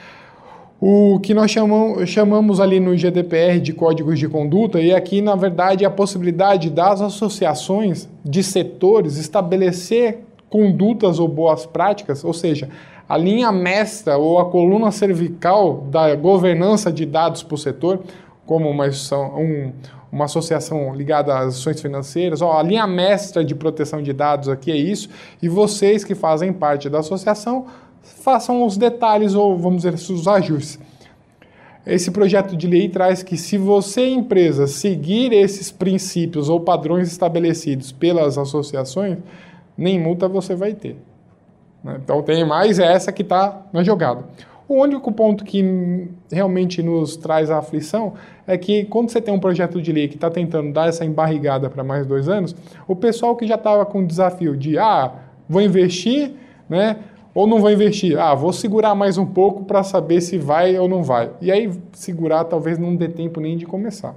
o 0.85 1.21
que 1.21 1.33
nós 1.33 1.49
chamamos, 1.49 2.09
chamamos 2.09 2.59
ali 2.59 2.81
no 2.81 2.97
GDPR 2.97 3.61
de 3.61 3.73
códigos 3.73 4.19
de 4.19 4.27
conduta, 4.27 4.81
e 4.81 4.93
aqui, 4.93 5.23
na 5.23 5.37
verdade, 5.37 5.85
é 5.85 5.87
a 5.87 5.91
possibilidade 5.91 6.69
das 6.69 7.01
associações 7.01 8.09
de 8.25 8.43
setores 8.43 9.17
estabelecer 9.17 10.25
condutas 10.51 11.21
ou 11.21 11.29
boas 11.29 11.65
práticas, 11.65 12.25
ou 12.25 12.33
seja, 12.33 12.69
a 13.09 13.17
linha 13.17 13.53
mestra 13.53 14.19
ou 14.19 14.41
a 14.41 14.47
coluna 14.47 14.91
cervical 14.91 15.87
da 15.89 16.17
governança 16.17 16.93
de 16.93 17.07
dados 17.07 17.47
o 17.49 17.57
setor, 17.57 18.01
como 18.45 18.69
uma, 18.69 18.87
um, 19.39 19.71
uma 20.11 20.25
associação 20.25 20.93
ligada 20.97 21.39
às 21.39 21.59
ações 21.59 21.81
financeiras, 21.81 22.43
ó, 22.43 22.59
a 22.59 22.62
linha 22.62 22.89
mestra 22.89 23.45
de 23.45 23.55
proteção 23.55 24.03
de 24.03 24.12
dados 24.12 24.49
aqui 24.49 24.73
é 24.73 24.77
isso, 24.77 25.09
e 25.41 25.49
vocês 25.49 26.03
que 26.03 26.17
fazem 26.17 26.53
parte 26.53 26.91
da 26.91 26.99
associação 26.99 27.67
façam 28.03 28.65
os 28.65 28.77
detalhes 28.77 29.35
ou, 29.35 29.57
vamos 29.57 29.83
dizer, 29.83 29.95
os 29.95 30.29
ajustes. 30.29 30.79
Esse 31.85 32.13
projeto 32.13 32.57
de 32.57 32.67
lei 32.67 32.89
traz 32.89 33.23
que 33.23 33.37
se 33.37 33.59
você, 33.59 34.07
empresa, 34.07 34.69
seguir 34.69 35.33
esses 35.33 35.73
princípios 35.73 36.49
ou 36.49 36.61
padrões 36.61 37.09
estabelecidos 37.09 37.91
pelas 37.91 38.39
associações, 38.39 39.19
nem 39.77 39.99
multa 39.99 40.29
você 40.29 40.55
vai 40.55 40.75
ter. 40.75 40.97
Né? 41.83 41.99
Então 42.03 42.23
tem 42.23 42.47
mais 42.47 42.79
essa 42.79 43.11
que 43.11 43.23
está 43.23 43.67
na 43.73 43.83
jogada. 43.83 44.25
O 44.69 44.77
único 44.77 45.11
ponto 45.11 45.45
que 45.45 46.09
realmente 46.31 46.83
nos 46.83 47.17
traz 47.17 47.51
a 47.51 47.59
aflição 47.59 48.15
é 48.47 48.57
que 48.57 48.85
quando 48.85 49.11
você 49.11 49.21
tem 49.21 49.35
um 49.35 49.41
projeto 49.41 49.83
de 49.83 49.93
lei 49.93 50.07
que 50.07 50.15
está 50.15 50.31
tentando 50.31 50.73
dar 50.73 50.89
essa 50.89 51.05
embarrigada 51.05 51.69
para 51.69 51.83
mais 51.83 52.07
dois 52.07 52.29
anos, 52.29 52.55
o 52.87 52.95
pessoal 52.95 53.35
que 53.35 53.47
já 53.47 53.57
estava 53.57 53.85
com 53.85 54.01
o 54.01 54.07
desafio 54.07 54.57
de 54.57 54.79
ah, 54.79 55.13
vou 55.49 55.61
investir, 55.61 56.33
né? 56.69 56.97
Ou 57.35 57.47
não 57.47 57.61
vou 57.61 57.71
investir, 57.71 58.19
ah, 58.19 58.35
vou 58.35 58.53
segurar 58.53 58.95
mais 58.95 59.17
um 59.17 59.25
pouco 59.25 59.65
para 59.65 59.83
saber 59.83 60.21
se 60.21 60.37
vai 60.37 60.79
ou 60.79 60.89
não 60.89 61.03
vai. 61.03 61.31
E 61.41 61.51
aí 61.51 61.71
segurar 61.93 62.45
talvez 62.45 62.79
não 62.79 62.95
dê 62.95 63.09
tempo 63.09 63.41
nem 63.41 63.57
de 63.57 63.65
começar. 63.65 64.15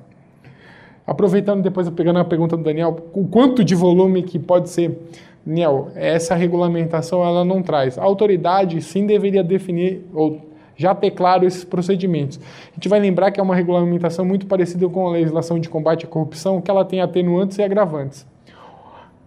Aproveitando 1.08 1.62
depois, 1.62 1.90
pegando 1.90 2.20
a 2.20 2.26
pergunta 2.26 2.58
do 2.58 2.64
Daniel, 2.64 2.98
o 3.14 3.26
quanto 3.28 3.64
de 3.64 3.76
volume 3.76 4.24
que 4.24 4.40
pode 4.40 4.70
ser 4.70 5.00
Niel, 5.46 5.92
essa 5.94 6.34
regulamentação 6.34 7.24
ela 7.24 7.46
não 7.46 7.62
traz. 7.62 7.98
A 7.98 8.04
autoridade 8.04 8.82
sim 8.82 9.06
deveria 9.06 9.44
definir 9.44 10.04
ou 10.14 10.42
já 10.76 10.94
ter 10.94 11.12
claro 11.12 11.46
esses 11.46 11.64
procedimentos. 11.64 12.40
A 12.72 12.76
gente 12.76 12.90
vai 12.90 13.00
lembrar 13.00 13.32
que 13.32 13.40
é 13.40 13.44
uma 13.44 13.56
regulamentação 13.56 14.26
muito 14.26 14.48
parecida 14.48 14.90
com 14.90 15.08
a 15.08 15.12
legislação 15.12 15.60
de 15.60 15.70
combate 15.70 16.06
à 16.06 16.08
corrupção, 16.08 16.60
que 16.60 16.70
ela 16.70 16.84
tem 16.84 17.00
atenuantes 17.00 17.58
e 17.60 17.64
agravantes. 17.64 18.26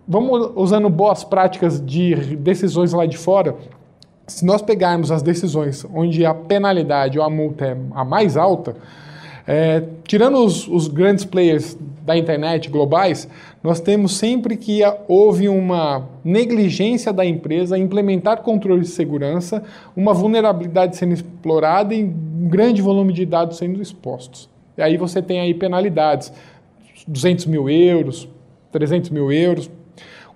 Vamos 0.06 0.52
usando 0.56 0.88
boas 0.88 1.22
práticas 1.22 1.84
de 1.84 2.14
decisões 2.36 2.92
lá 2.92 3.06
de 3.06 3.16
fora. 3.16 3.54
Se 4.28 4.44
nós 4.44 4.60
pegarmos 4.60 5.10
as 5.10 5.22
decisões 5.22 5.86
onde 5.92 6.24
a 6.26 6.34
penalidade 6.34 7.18
ou 7.18 7.24
a 7.24 7.30
multa 7.30 7.64
é 7.64 7.76
a 7.92 8.04
mais 8.04 8.36
alta, 8.36 8.76
é, 9.46 9.82
tirando 10.06 10.44
os, 10.44 10.68
os, 10.68 10.86
grandes 10.86 11.24
players 11.24 11.78
da 12.02 12.14
internet 12.14 12.68
globais, 12.68 13.26
nós 13.62 13.80
temos 13.80 14.18
sempre 14.18 14.58
que 14.58 14.82
houve 15.08 15.48
uma 15.48 16.06
negligência 16.22 17.10
da 17.10 17.24
empresa 17.24 17.78
em 17.78 17.82
implementar 17.84 18.42
controles 18.42 18.88
de 18.88 18.92
segurança, 18.92 19.62
uma 19.96 20.12
vulnerabilidade 20.12 20.98
sendo 20.98 21.14
explorada 21.14 21.94
e 21.94 22.04
um 22.04 22.48
grande 22.50 22.82
volume 22.82 23.14
de 23.14 23.24
dados 23.24 23.56
sendo 23.56 23.80
expostos. 23.80 24.50
E 24.76 24.82
aí 24.82 24.98
você 24.98 25.22
tem 25.22 25.40
aí 25.40 25.54
penalidades, 25.54 26.30
200 27.06 27.46
mil 27.46 27.70
euros, 27.70 28.28
300 28.70 29.08
mil 29.08 29.32
euros. 29.32 29.70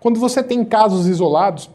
Quando 0.01 0.19
você 0.19 0.43
tem 0.43 0.65
casos 0.65 1.07
isolados, 1.07 1.69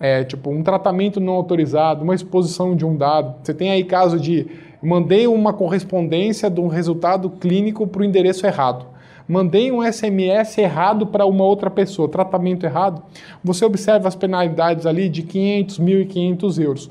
é, 0.00 0.24
tipo 0.24 0.50
um 0.50 0.62
tratamento 0.62 1.20
não 1.20 1.34
autorizado, 1.34 2.04
uma 2.04 2.14
exposição 2.14 2.74
de 2.74 2.84
um 2.84 2.96
dado, 2.96 3.36
você 3.42 3.54
tem 3.54 3.70
aí 3.70 3.84
caso 3.84 4.18
de 4.18 4.46
Mandei 4.84 5.26
uma 5.26 5.54
correspondência 5.54 6.50
de 6.50 6.60
um 6.60 6.68
resultado 6.68 7.30
clínico 7.30 7.86
para 7.86 8.02
o 8.02 8.04
endereço 8.04 8.46
errado. 8.46 8.84
Mandei 9.26 9.72
um 9.72 9.82
SMS 9.82 10.58
errado 10.58 11.06
para 11.06 11.24
uma 11.24 11.42
outra 11.42 11.70
pessoa, 11.70 12.06
tratamento 12.06 12.66
errado. 12.66 13.02
Você 13.42 13.64
observa 13.64 14.08
as 14.08 14.14
penalidades 14.14 14.84
ali 14.84 15.08
de 15.08 15.22
500, 15.22 15.80
1.500 15.80 16.62
euros. 16.62 16.90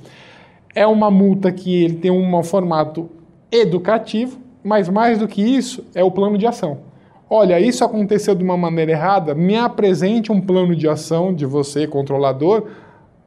É 0.73 0.87
uma 0.87 1.11
multa 1.11 1.51
que 1.51 1.83
ele 1.83 1.93
tem 1.93 2.09
um 2.09 2.41
formato 2.41 3.11
educativo, 3.51 4.39
mas 4.63 4.89
mais 4.89 5.19
do 5.19 5.27
que 5.27 5.43
isso, 5.43 5.85
é 5.93 6.03
o 6.03 6.09
plano 6.09 6.35
de 6.35 6.47
ação. 6.47 6.79
Olha, 7.29 7.59
isso 7.59 7.85
aconteceu 7.85 8.33
de 8.33 8.43
uma 8.43 8.57
maneira 8.57 8.91
errada, 8.91 9.35
me 9.35 9.55
apresente 9.55 10.31
um 10.31 10.41
plano 10.41 10.75
de 10.75 10.89
ação 10.89 11.31
de 11.31 11.45
você, 11.45 11.85
controlador, 11.85 12.65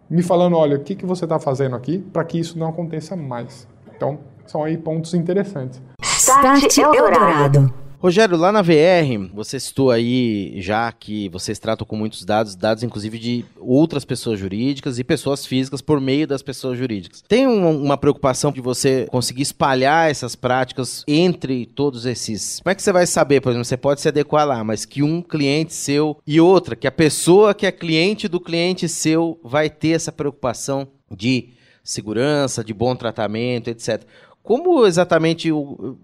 me 0.09 0.23
falando, 0.23 0.57
olha, 0.57 0.77
o 0.77 0.81
que, 0.81 0.95
que 0.95 1.07
você 1.07 1.25
está 1.25 1.39
fazendo 1.39 1.77
aqui 1.77 1.99
para 1.99 2.25
que 2.25 2.39
isso 2.39 2.59
não 2.59 2.69
aconteça 2.69 3.17
mais. 3.17 3.67
Então, 3.95 4.19
são 4.47 4.63
aí 4.63 4.77
pontos 4.77 5.15
interessantes. 5.15 5.83
Start 6.03 6.79
Eldorado. 6.79 7.86
Rogério, 7.99 8.37
lá 8.37 8.53
na 8.53 8.61
VR, 8.61 9.31
você 9.33 9.59
citou 9.59 9.91
aí 9.91 10.61
já 10.61 10.93
que 10.93 11.29
vocês 11.31 11.59
tratam 11.59 11.87
com 11.87 11.97
muitos 11.97 12.25
dados, 12.25 12.55
dados 12.55 12.83
inclusive 12.83 13.19
de 13.19 13.45
outras 13.59 14.05
pessoas 14.05 14.39
jurídicas 14.39 14.99
e 14.99 15.05
pessoas 15.05 15.47
físicas 15.47 15.81
por 15.81 16.01
meio 16.01 16.27
das 16.27 16.43
pessoas 16.43 16.79
jurídicas. 16.79 17.23
Tem 17.27 17.47
uma, 17.47 17.71
uma 17.71 17.97
preocupação 17.97 18.53
de 18.53 18.61
você 18.61 19.07
conseguir 19.11 19.43
espalhar 19.43 20.11
essas 20.11 20.37
práticas 20.37 21.05
entre 21.09 21.67
todos 21.67 22.05
esses. 22.05 22.61
Como 22.61 22.71
é 22.71 22.75
que 22.75 22.83
você 22.83 22.93
vai 22.93 23.07
saber, 23.07 23.41
por 23.41 23.51
exemplo, 23.51 23.65
você 23.65 23.77
pode 23.77 24.01
se 24.01 24.09
adequar 24.09 24.47
lá, 24.47 24.63
mas 24.63 24.85
que 24.85 25.03
um 25.03 25.23
cliente 25.23 25.73
seu 25.73 26.19
e 26.27 26.41
outra, 26.41 26.77
que 26.77 26.87
a 26.87 26.93
pessoa 26.93 27.55
que 27.55 27.67
é 27.67 27.73
cliente 27.73 28.29
do 28.29 28.39
cliente 28.39 28.89
seu 28.89 29.41
vai 29.43 29.71
ter 29.71 29.91
essa 29.91 30.13
preocupação 30.13 30.87
de 31.11 31.51
segurança, 31.83 32.63
de 32.63 32.75
bom 32.75 32.95
tratamento, 32.95 33.69
etc. 33.69 34.03
Como 34.43 34.87
exatamente 34.87 35.51
o 35.51 35.97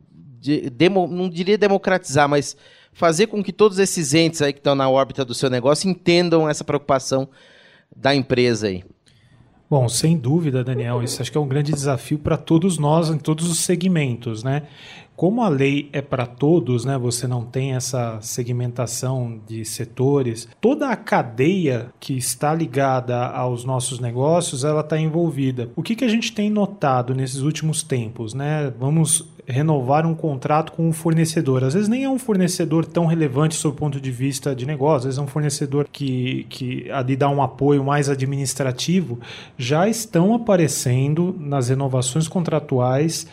de, 0.42 0.68
demo, 0.68 1.06
não 1.06 1.30
diria 1.30 1.56
democratizar, 1.56 2.28
mas 2.28 2.56
fazer 2.92 3.28
com 3.28 3.42
que 3.42 3.52
todos 3.52 3.78
esses 3.78 4.12
entes 4.12 4.42
aí 4.42 4.52
que 4.52 4.58
estão 4.58 4.74
na 4.74 4.90
órbita 4.90 5.24
do 5.24 5.34
seu 5.34 5.48
negócio 5.48 5.88
entendam 5.88 6.48
essa 6.48 6.64
preocupação 6.64 7.28
da 7.94 8.12
empresa 8.12 8.66
aí? 8.66 8.84
Bom, 9.70 9.88
sem 9.88 10.18
dúvida, 10.18 10.62
Daniel, 10.62 11.02
isso 11.02 11.22
acho 11.22 11.32
que 11.32 11.38
é 11.38 11.40
um 11.40 11.48
grande 11.48 11.72
desafio 11.72 12.18
para 12.18 12.36
todos 12.36 12.76
nós 12.76 13.08
em 13.08 13.16
todos 13.16 13.48
os 13.48 13.60
segmentos, 13.60 14.42
né? 14.42 14.64
Como 15.16 15.42
a 15.42 15.48
lei 15.48 15.88
é 15.92 16.02
para 16.02 16.26
todos, 16.26 16.84
né? 16.84 16.98
Você 16.98 17.26
não 17.26 17.44
tem 17.44 17.74
essa 17.74 18.18
segmentação 18.20 19.40
de 19.46 19.64
setores. 19.64 20.48
Toda 20.60 20.88
a 20.88 20.96
cadeia 20.96 21.90
que 22.00 22.14
está 22.16 22.54
ligada 22.54 23.26
aos 23.28 23.64
nossos 23.64 23.98
negócios, 23.98 24.64
ela 24.64 24.80
está 24.80 24.98
envolvida. 24.98 25.70
O 25.76 25.82
que, 25.82 25.96
que 25.96 26.04
a 26.04 26.08
gente 26.08 26.32
tem 26.32 26.50
notado 26.50 27.14
nesses 27.14 27.40
últimos 27.40 27.82
tempos, 27.82 28.34
né? 28.34 28.72
Vamos 28.78 29.26
renovar 29.52 30.06
um 30.06 30.14
contrato 30.14 30.72
com 30.72 30.88
um 30.88 30.92
fornecedor. 30.92 31.62
Às 31.62 31.74
vezes 31.74 31.88
nem 31.88 32.04
é 32.04 32.08
um 32.08 32.18
fornecedor 32.18 32.86
tão 32.86 33.06
relevante 33.06 33.54
sob 33.54 33.76
o 33.76 33.78
ponto 33.78 34.00
de 34.00 34.10
vista 34.10 34.54
de 34.54 34.66
negócio, 34.66 34.96
às 34.96 35.04
vezes 35.04 35.18
é 35.18 35.22
um 35.22 35.26
fornecedor 35.26 35.86
que, 35.92 36.46
que 36.48 36.90
ali 36.90 37.14
dá 37.14 37.28
um 37.28 37.42
apoio 37.42 37.84
mais 37.84 38.08
administrativo. 38.08 39.20
Já 39.58 39.86
estão 39.88 40.34
aparecendo 40.34 41.36
nas 41.38 41.68
renovações 41.68 42.26
contratuais 42.26 43.26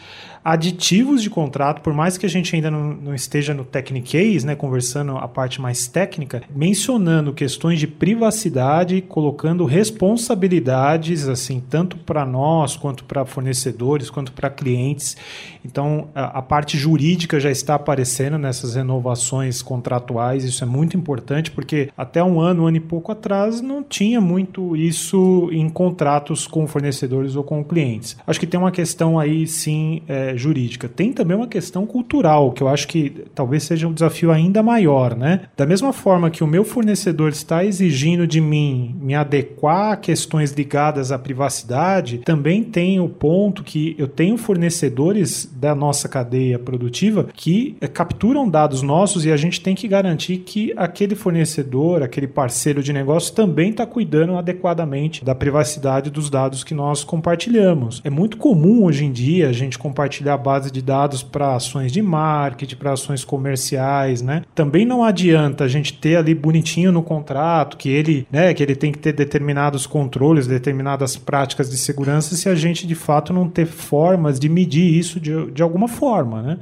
aditivos 0.52 1.22
de 1.22 1.30
contrato, 1.30 1.82
por 1.82 1.94
mais 1.94 2.18
que 2.18 2.26
a 2.26 2.30
gente 2.30 2.56
ainda 2.56 2.72
não, 2.72 2.94
não 2.94 3.16
esteja 3.16 3.54
no 3.54 3.64
techniquez, 3.64 4.44
né, 4.44 4.56
conversando 4.56 5.18
a 5.18 5.28
parte 5.28 5.62
mais 5.62 5.88
técnica, 5.88 6.42
mencionando 6.54 7.34
questões 7.34 7.80
de 7.80 7.88
privacidade, 7.88 9.02
colocando 9.02 9.66
responsabilidades, 9.66 11.28
assim, 11.28 11.62
tanto 11.70 11.98
para 11.98 12.26
nós, 12.26 12.76
quanto 12.76 13.04
para 13.04 13.26
fornecedores, 13.26 14.10
quanto 14.10 14.32
para 14.32 14.50
clientes. 14.50 15.16
Então, 15.64 16.08
a, 16.16 16.40
a, 16.40 16.42
parte 16.42 16.78
jurídica 16.78 17.40
já 17.40 17.52
está 17.52 17.76
aparecendo 17.76 18.38
nessas 18.38 18.76
renovações 18.76 19.62
contratuais, 19.62 20.44
isso 20.44 20.64
é 20.64 20.68
muito 20.68 20.96
importante, 20.96 21.52
porque 21.52 21.90
até 21.98 22.24
um 22.24 22.40
ano, 22.40 22.64
um 22.64 22.68
ano 22.68 22.78
e 22.78 22.82
pouco 22.82 23.12
atrás, 23.12 23.62
não 23.62 23.84
tinha 23.84 24.22
muito 24.22 24.76
isso 24.76 25.50
em 25.52 25.70
contratos 25.70 26.48
com 26.48 26.66
fornecedores 26.66 27.36
ou 27.36 27.44
com 27.44 27.64
clientes. 27.64 28.18
Acho 28.26 28.40
que 28.40 28.48
tem 28.48 28.60
uma 28.60 28.72
questão 28.72 29.20
aí, 29.20 29.46
sim, 29.46 30.02
é, 30.08 30.38
jurídica. 30.40 30.90
Tem 30.90 31.14
também 31.14 31.38
uma 31.38 31.48
questão 31.48 31.86
cultural, 31.86 32.52
que 32.52 32.64
eu 32.64 32.68
acho 32.68 32.88
que 32.88 33.26
talvez 33.36 33.64
seja 33.64 33.88
um 33.88 33.94
desafio 33.94 34.32
ainda 34.32 34.64
maior, 34.64 35.16
né? 35.16 35.42
Da 35.56 35.66
mesma 35.66 35.94
forma 35.94 36.32
que 36.32 36.44
o 36.44 36.48
meu 36.48 36.64
fornecedor 36.64 37.30
está 37.30 37.64
exigindo 37.64 38.26
de 38.26 38.42
mim 38.42 38.96
me 39.02 39.14
adequar 39.14 39.94
a 39.94 39.98
questões 39.98 40.52
ligadas 40.52 41.12
à 41.12 41.20
privacidade, 41.20 42.20
também 42.20 42.64
tem 42.64 43.00
o 43.00 43.10
ponto 43.10 43.64
que 43.64 43.96
eu 43.98 44.08
tenho 44.08 44.38
fornecedores 44.38 45.50
da 45.54 45.76
nossa 45.76 46.08
cadeia 46.08 46.58
produtiva 46.58 47.28
que 47.34 47.76
é, 47.82 47.88
capturam 47.88 48.50
dados 48.50 48.82
nossos 48.82 49.26
e 49.26 49.32
a 49.32 49.38
gente 49.38 49.62
tem 49.62 49.76
que 49.76 49.88
garantir 49.88 50.38
que 50.38 50.74
aquele 50.76 51.16
fornecedor, 51.16 52.04
aquele 52.04 52.28
parceiro 52.28 52.82
de 52.82 52.94
negócio 52.94 53.34
também 53.34 53.72
está 53.72 53.86
cuidando 53.86 54.38
adequadamente 54.38 55.24
da 55.24 55.36
privacidade 55.36 56.10
dos 56.10 56.30
dados 56.30 56.64
que 56.64 56.74
nós 56.74 57.04
compartilhamos. 57.04 58.02
É 58.04 58.10
muito 58.10 58.38
comum 58.38 58.84
hoje 58.84 59.06
em 59.06 59.12
dia 59.12 59.50
a 59.50 59.54
gente 59.54 59.78
compartilhar 59.78 60.19
a 60.28 60.38
base 60.38 60.72
de 60.72 60.82
dados 60.82 61.24
para 61.24 61.56
ações 61.56 61.92
de 61.92 62.02
marketing, 62.02 62.76
para 62.76 62.94
ações 62.94 63.24
comerciais, 63.24 64.22
né? 64.22 64.42
Também 64.56 64.86
não 64.86 65.04
adianta 65.04 65.64
a 65.64 65.68
gente 65.68 65.94
ter 65.94 66.18
ali 66.18 66.34
bonitinho 66.34 66.92
no 66.92 67.04
contrato 67.04 67.78
que 67.78 67.90
ele, 67.90 68.28
né, 68.32 68.54
que 68.54 68.64
ele 68.64 68.76
tem 68.76 68.92
que 68.92 68.98
ter 68.98 69.14
determinados 69.14 69.86
controles, 69.86 70.48
determinadas 70.48 71.16
práticas 71.16 71.70
de 71.70 71.78
segurança 71.78 72.36
se 72.36 72.50
a 72.50 72.56
gente 72.56 72.88
de 72.88 72.96
fato 72.96 73.32
não 73.32 73.48
ter 73.48 73.66
formas 73.66 74.40
de 74.40 74.50
medir 74.50 74.98
isso 74.98 75.20
de, 75.20 75.52
de 75.52 75.62
alguma 75.62 75.88
forma, 75.88 76.42
né? 76.42 76.58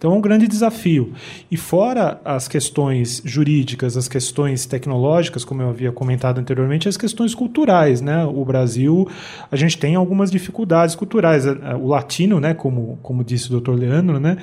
Então 0.00 0.12
é 0.12 0.14
um 0.14 0.20
grande 0.20 0.48
desafio. 0.48 1.12
E 1.50 1.58
fora 1.58 2.22
as 2.24 2.48
questões 2.48 3.20
jurídicas, 3.22 3.98
as 3.98 4.08
questões 4.08 4.64
tecnológicas, 4.64 5.44
como 5.44 5.60
eu 5.60 5.68
havia 5.68 5.92
comentado 5.92 6.38
anteriormente, 6.38 6.88
as 6.88 6.96
questões 6.96 7.34
culturais, 7.34 8.00
né? 8.00 8.24
O 8.24 8.42
Brasil, 8.42 9.06
a 9.52 9.56
gente 9.56 9.76
tem 9.76 9.96
algumas 9.96 10.30
dificuldades 10.30 10.94
culturais. 10.94 11.44
O 11.78 11.88
latino, 11.88 12.40
né, 12.40 12.54
como, 12.54 12.98
como 13.02 13.24
disse 13.24 13.52
o 13.52 13.60
Dr. 13.60 13.72
Leandro, 13.72 14.20
né, 14.20 14.36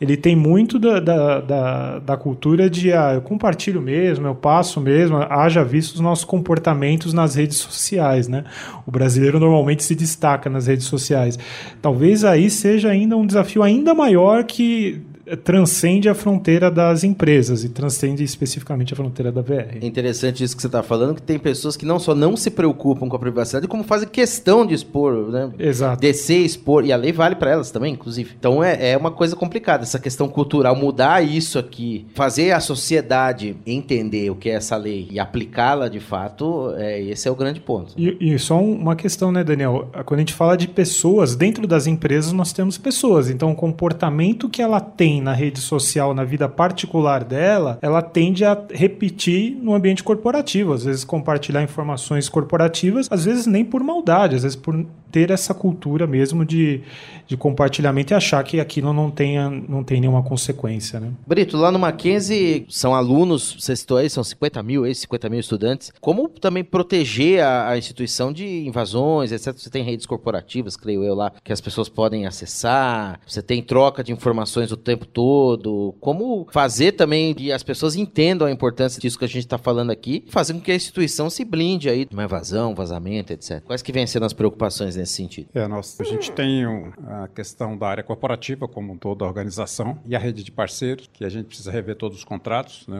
ele 0.00 0.16
tem 0.16 0.34
muito 0.36 0.78
da, 0.78 1.00
da, 1.00 1.40
da, 1.40 1.98
da 1.98 2.16
cultura 2.16 2.68
de 2.68 2.92
ah, 2.92 3.14
eu 3.14 3.22
compartilho 3.22 3.80
mesmo, 3.80 4.26
eu 4.26 4.34
passo 4.34 4.80
mesmo, 4.80 5.16
haja 5.16 5.64
visto 5.64 5.94
os 5.94 6.00
nossos 6.00 6.24
comportamentos 6.24 7.12
nas 7.12 7.34
redes 7.34 7.58
sociais, 7.58 8.28
né? 8.28 8.44
O 8.86 8.90
brasileiro 8.90 9.38
normalmente 9.40 9.82
se 9.84 9.94
destaca 9.94 10.50
nas 10.50 10.66
redes 10.66 10.86
sociais. 10.86 11.38
Talvez 11.80 12.24
aí 12.24 12.50
seja 12.50 12.90
ainda 12.90 13.16
um 13.16 13.26
desafio 13.26 13.62
ainda 13.62 13.94
maior 13.94 14.44
que 14.44 15.02
transcende 15.42 16.08
a 16.08 16.14
fronteira 16.14 16.70
das 16.70 17.04
empresas 17.04 17.64
e 17.64 17.68
transcende 17.68 18.22
especificamente 18.22 18.92
a 18.92 18.96
fronteira 18.96 19.32
da 19.32 19.40
VR. 19.40 19.78
É 19.80 19.86
interessante 19.86 20.44
isso 20.44 20.54
que 20.54 20.62
você 20.62 20.68
está 20.68 20.82
falando, 20.82 21.14
que 21.14 21.22
tem 21.22 21.38
pessoas 21.38 21.76
que 21.76 21.86
não 21.86 21.98
só 21.98 22.14
não 22.14 22.36
se 22.36 22.50
preocupam 22.50 23.08
com 23.08 23.16
a 23.16 23.18
privacidade, 23.18 23.66
como 23.66 23.84
fazem 23.84 24.08
questão 24.08 24.66
de 24.66 24.74
expor, 24.74 25.30
né? 25.30 25.50
Exato. 25.58 26.00
Descer, 26.00 26.44
expor, 26.44 26.84
e 26.84 26.92
a 26.92 26.96
lei 26.96 27.12
vale 27.12 27.36
para 27.36 27.50
elas 27.50 27.70
também, 27.70 27.94
inclusive. 27.94 28.32
Então 28.38 28.62
é, 28.62 28.90
é 28.90 28.96
uma 28.96 29.10
coisa 29.10 29.34
complicada, 29.34 29.82
essa 29.82 29.98
questão 29.98 30.28
cultural, 30.28 30.76
mudar 30.76 31.22
isso 31.22 31.58
aqui, 31.58 32.06
fazer 32.14 32.52
a 32.52 32.60
sociedade 32.60 33.56
entender 33.66 34.30
o 34.30 34.34
que 34.34 34.50
é 34.50 34.54
essa 34.54 34.76
lei 34.76 35.08
e 35.10 35.18
aplicá-la 35.18 35.88
de 35.88 36.00
fato, 36.00 36.72
é, 36.76 37.00
esse 37.02 37.26
é 37.28 37.30
o 37.30 37.34
grande 37.34 37.60
ponto. 37.60 37.94
E, 37.96 38.16
e 38.20 38.38
só 38.38 38.60
uma 38.60 38.94
questão, 38.94 39.32
né, 39.32 39.42
Daniel? 39.42 39.88
Quando 40.04 40.18
a 40.18 40.22
gente 40.22 40.34
fala 40.34 40.56
de 40.56 40.68
pessoas, 40.68 41.34
dentro 41.34 41.66
das 41.66 41.86
empresas 41.86 42.32
nós 42.32 42.52
temos 42.52 42.76
pessoas, 42.76 43.30
então 43.30 43.52
o 43.52 43.54
comportamento 43.54 44.48
que 44.48 44.60
ela 44.60 44.80
tem 44.80 45.13
tem 45.14 45.20
na 45.20 45.32
rede 45.32 45.60
social, 45.60 46.14
na 46.14 46.24
vida 46.24 46.48
particular 46.48 47.22
dela, 47.22 47.78
ela 47.80 48.02
tende 48.02 48.44
a 48.44 48.60
repetir 48.70 49.56
no 49.56 49.74
ambiente 49.74 50.02
corporativo. 50.02 50.72
Às 50.72 50.84
vezes 50.84 51.04
compartilhar 51.04 51.62
informações 51.62 52.28
corporativas, 52.28 53.06
às 53.10 53.24
vezes 53.24 53.46
nem 53.46 53.64
por 53.64 53.82
maldade, 53.82 54.36
às 54.36 54.42
vezes 54.42 54.56
por 54.56 54.84
ter 55.14 55.30
essa 55.30 55.54
cultura 55.54 56.08
mesmo 56.08 56.44
de, 56.44 56.80
de 57.24 57.36
compartilhamento 57.36 58.12
e 58.12 58.14
achar 58.16 58.42
que 58.42 58.58
aquilo 58.58 58.92
não, 58.92 59.12
tenha, 59.12 59.48
não 59.48 59.84
tem 59.84 60.00
nenhuma 60.00 60.24
consequência. 60.24 60.98
Né? 60.98 61.12
Brito, 61.24 61.56
lá 61.56 61.70
no 61.70 61.78
Mackenzie 61.78 62.66
são 62.68 62.96
alunos, 62.96 63.58
você 63.60 63.76
citou 63.76 63.98
aí, 63.98 64.10
são 64.10 64.24
50 64.24 64.60
mil, 64.64 64.92
50 64.92 65.28
mil 65.28 65.38
estudantes. 65.38 65.92
Como 66.00 66.28
também 66.28 66.64
proteger 66.64 67.44
a, 67.44 67.68
a, 67.68 67.78
instituição 67.78 68.32
de 68.32 68.66
invasões, 68.66 69.30
etc? 69.30 69.56
Você 69.56 69.70
tem 69.70 69.84
redes 69.84 70.04
corporativas, 70.04 70.76
creio 70.76 71.04
eu 71.04 71.14
lá, 71.14 71.30
que 71.44 71.52
as 71.52 71.60
pessoas 71.60 71.88
podem 71.88 72.26
acessar, 72.26 73.20
você 73.24 73.40
tem 73.40 73.62
troca 73.62 74.02
de 74.02 74.10
informações 74.10 74.72
o 74.72 74.76
tempo 74.76 75.03
todo. 75.04 75.94
Como 76.00 76.46
fazer 76.50 76.92
também 76.92 77.34
que 77.34 77.52
as 77.52 77.62
pessoas 77.62 77.96
entendam 77.96 78.46
a 78.46 78.50
importância 78.50 79.00
disso 79.00 79.18
que 79.18 79.24
a 79.24 79.28
gente 79.28 79.44
está 79.44 79.58
falando 79.58 79.90
aqui, 79.90 80.24
fazer 80.28 80.54
com 80.54 80.60
que 80.60 80.72
a 80.72 80.74
instituição 80.74 81.28
se 81.30 81.44
blinde 81.44 81.88
aí 81.88 82.04
de 82.04 82.14
uma 82.14 82.24
invasão, 82.24 82.74
vazamento, 82.74 83.32
etc. 83.32 83.62
Quais 83.64 83.82
que 83.82 83.92
vêm 83.92 84.06
sendo 84.06 84.26
as 84.26 84.32
preocupações 84.32 84.96
nesse 84.96 85.12
sentido? 85.12 85.48
É, 85.54 85.66
nós, 85.66 86.00
a 86.00 86.04
gente 86.04 86.30
tem 86.32 86.64
a 86.64 87.28
questão 87.34 87.76
da 87.76 87.88
área 87.88 88.02
corporativa 88.02 88.66
como 88.66 88.92
um 88.92 88.96
todo 88.96 89.18
da 89.18 89.26
organização 89.26 89.98
e 90.06 90.16
a 90.16 90.18
rede 90.18 90.42
de 90.42 90.50
parceiros, 90.50 91.08
que 91.12 91.24
a 91.24 91.28
gente 91.28 91.46
precisa 91.46 91.70
rever 91.70 91.96
todos 91.96 92.18
os 92.18 92.24
contratos. 92.24 92.86
Né? 92.86 92.98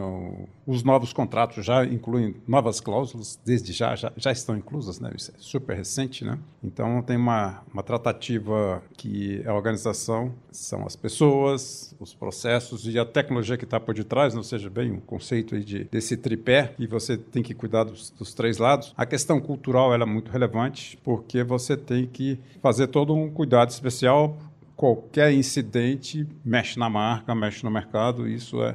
Os 0.66 0.82
novos 0.82 1.12
contratos 1.12 1.64
já 1.64 1.84
incluem 1.84 2.36
novas 2.46 2.80
cláusulas, 2.80 3.38
desde 3.44 3.72
já, 3.72 3.94
já, 3.94 4.12
já 4.16 4.32
estão 4.32 4.56
inclusas, 4.56 5.00
né? 5.00 5.10
Isso 5.16 5.30
é 5.30 5.34
super 5.38 5.76
recente, 5.76 6.24
né? 6.24 6.38
Então 6.62 7.02
tem 7.02 7.16
uma, 7.16 7.62
uma 7.72 7.82
tratativa 7.82 8.82
que 8.96 9.42
a 9.46 9.54
organização 9.54 10.34
são 10.50 10.86
as 10.86 10.96
pessoas, 10.96 11.93
os 11.98 12.14
processos 12.14 12.87
e 12.87 12.98
a 12.98 13.04
tecnologia 13.04 13.57
que 13.57 13.64
está 13.64 13.78
por 13.78 13.94
detrás, 13.94 14.35
não 14.35 14.42
seja 14.42 14.68
bem 14.70 14.92
um 14.92 15.00
conceito 15.00 15.59
de, 15.61 15.85
desse 15.85 16.16
tripé, 16.16 16.74
e 16.78 16.87
você 16.87 17.16
tem 17.16 17.42
que 17.42 17.54
cuidar 17.54 17.85
dos, 17.85 18.11
dos 18.11 18.35
três 18.35 18.59
lados. 18.59 18.92
A 18.96 19.07
questão 19.07 19.40
cultural 19.40 19.94
é 19.94 20.04
muito 20.04 20.30
relevante, 20.30 20.98
porque 21.02 21.42
você 21.42 21.76
tem 21.76 22.07
que 22.07 22.38
fazer 22.62 22.88
todo 22.88 23.14
um 23.14 23.30
cuidado 23.30 23.70
especial. 23.70 24.37
Qualquer 24.76 25.33
incidente 25.33 26.26
mexe 26.44 26.78
na 26.78 26.90
marca, 26.90 27.35
mexe 27.35 27.62
no 27.64 27.70
mercado, 27.70 28.28
isso 28.28 28.62
é 28.62 28.74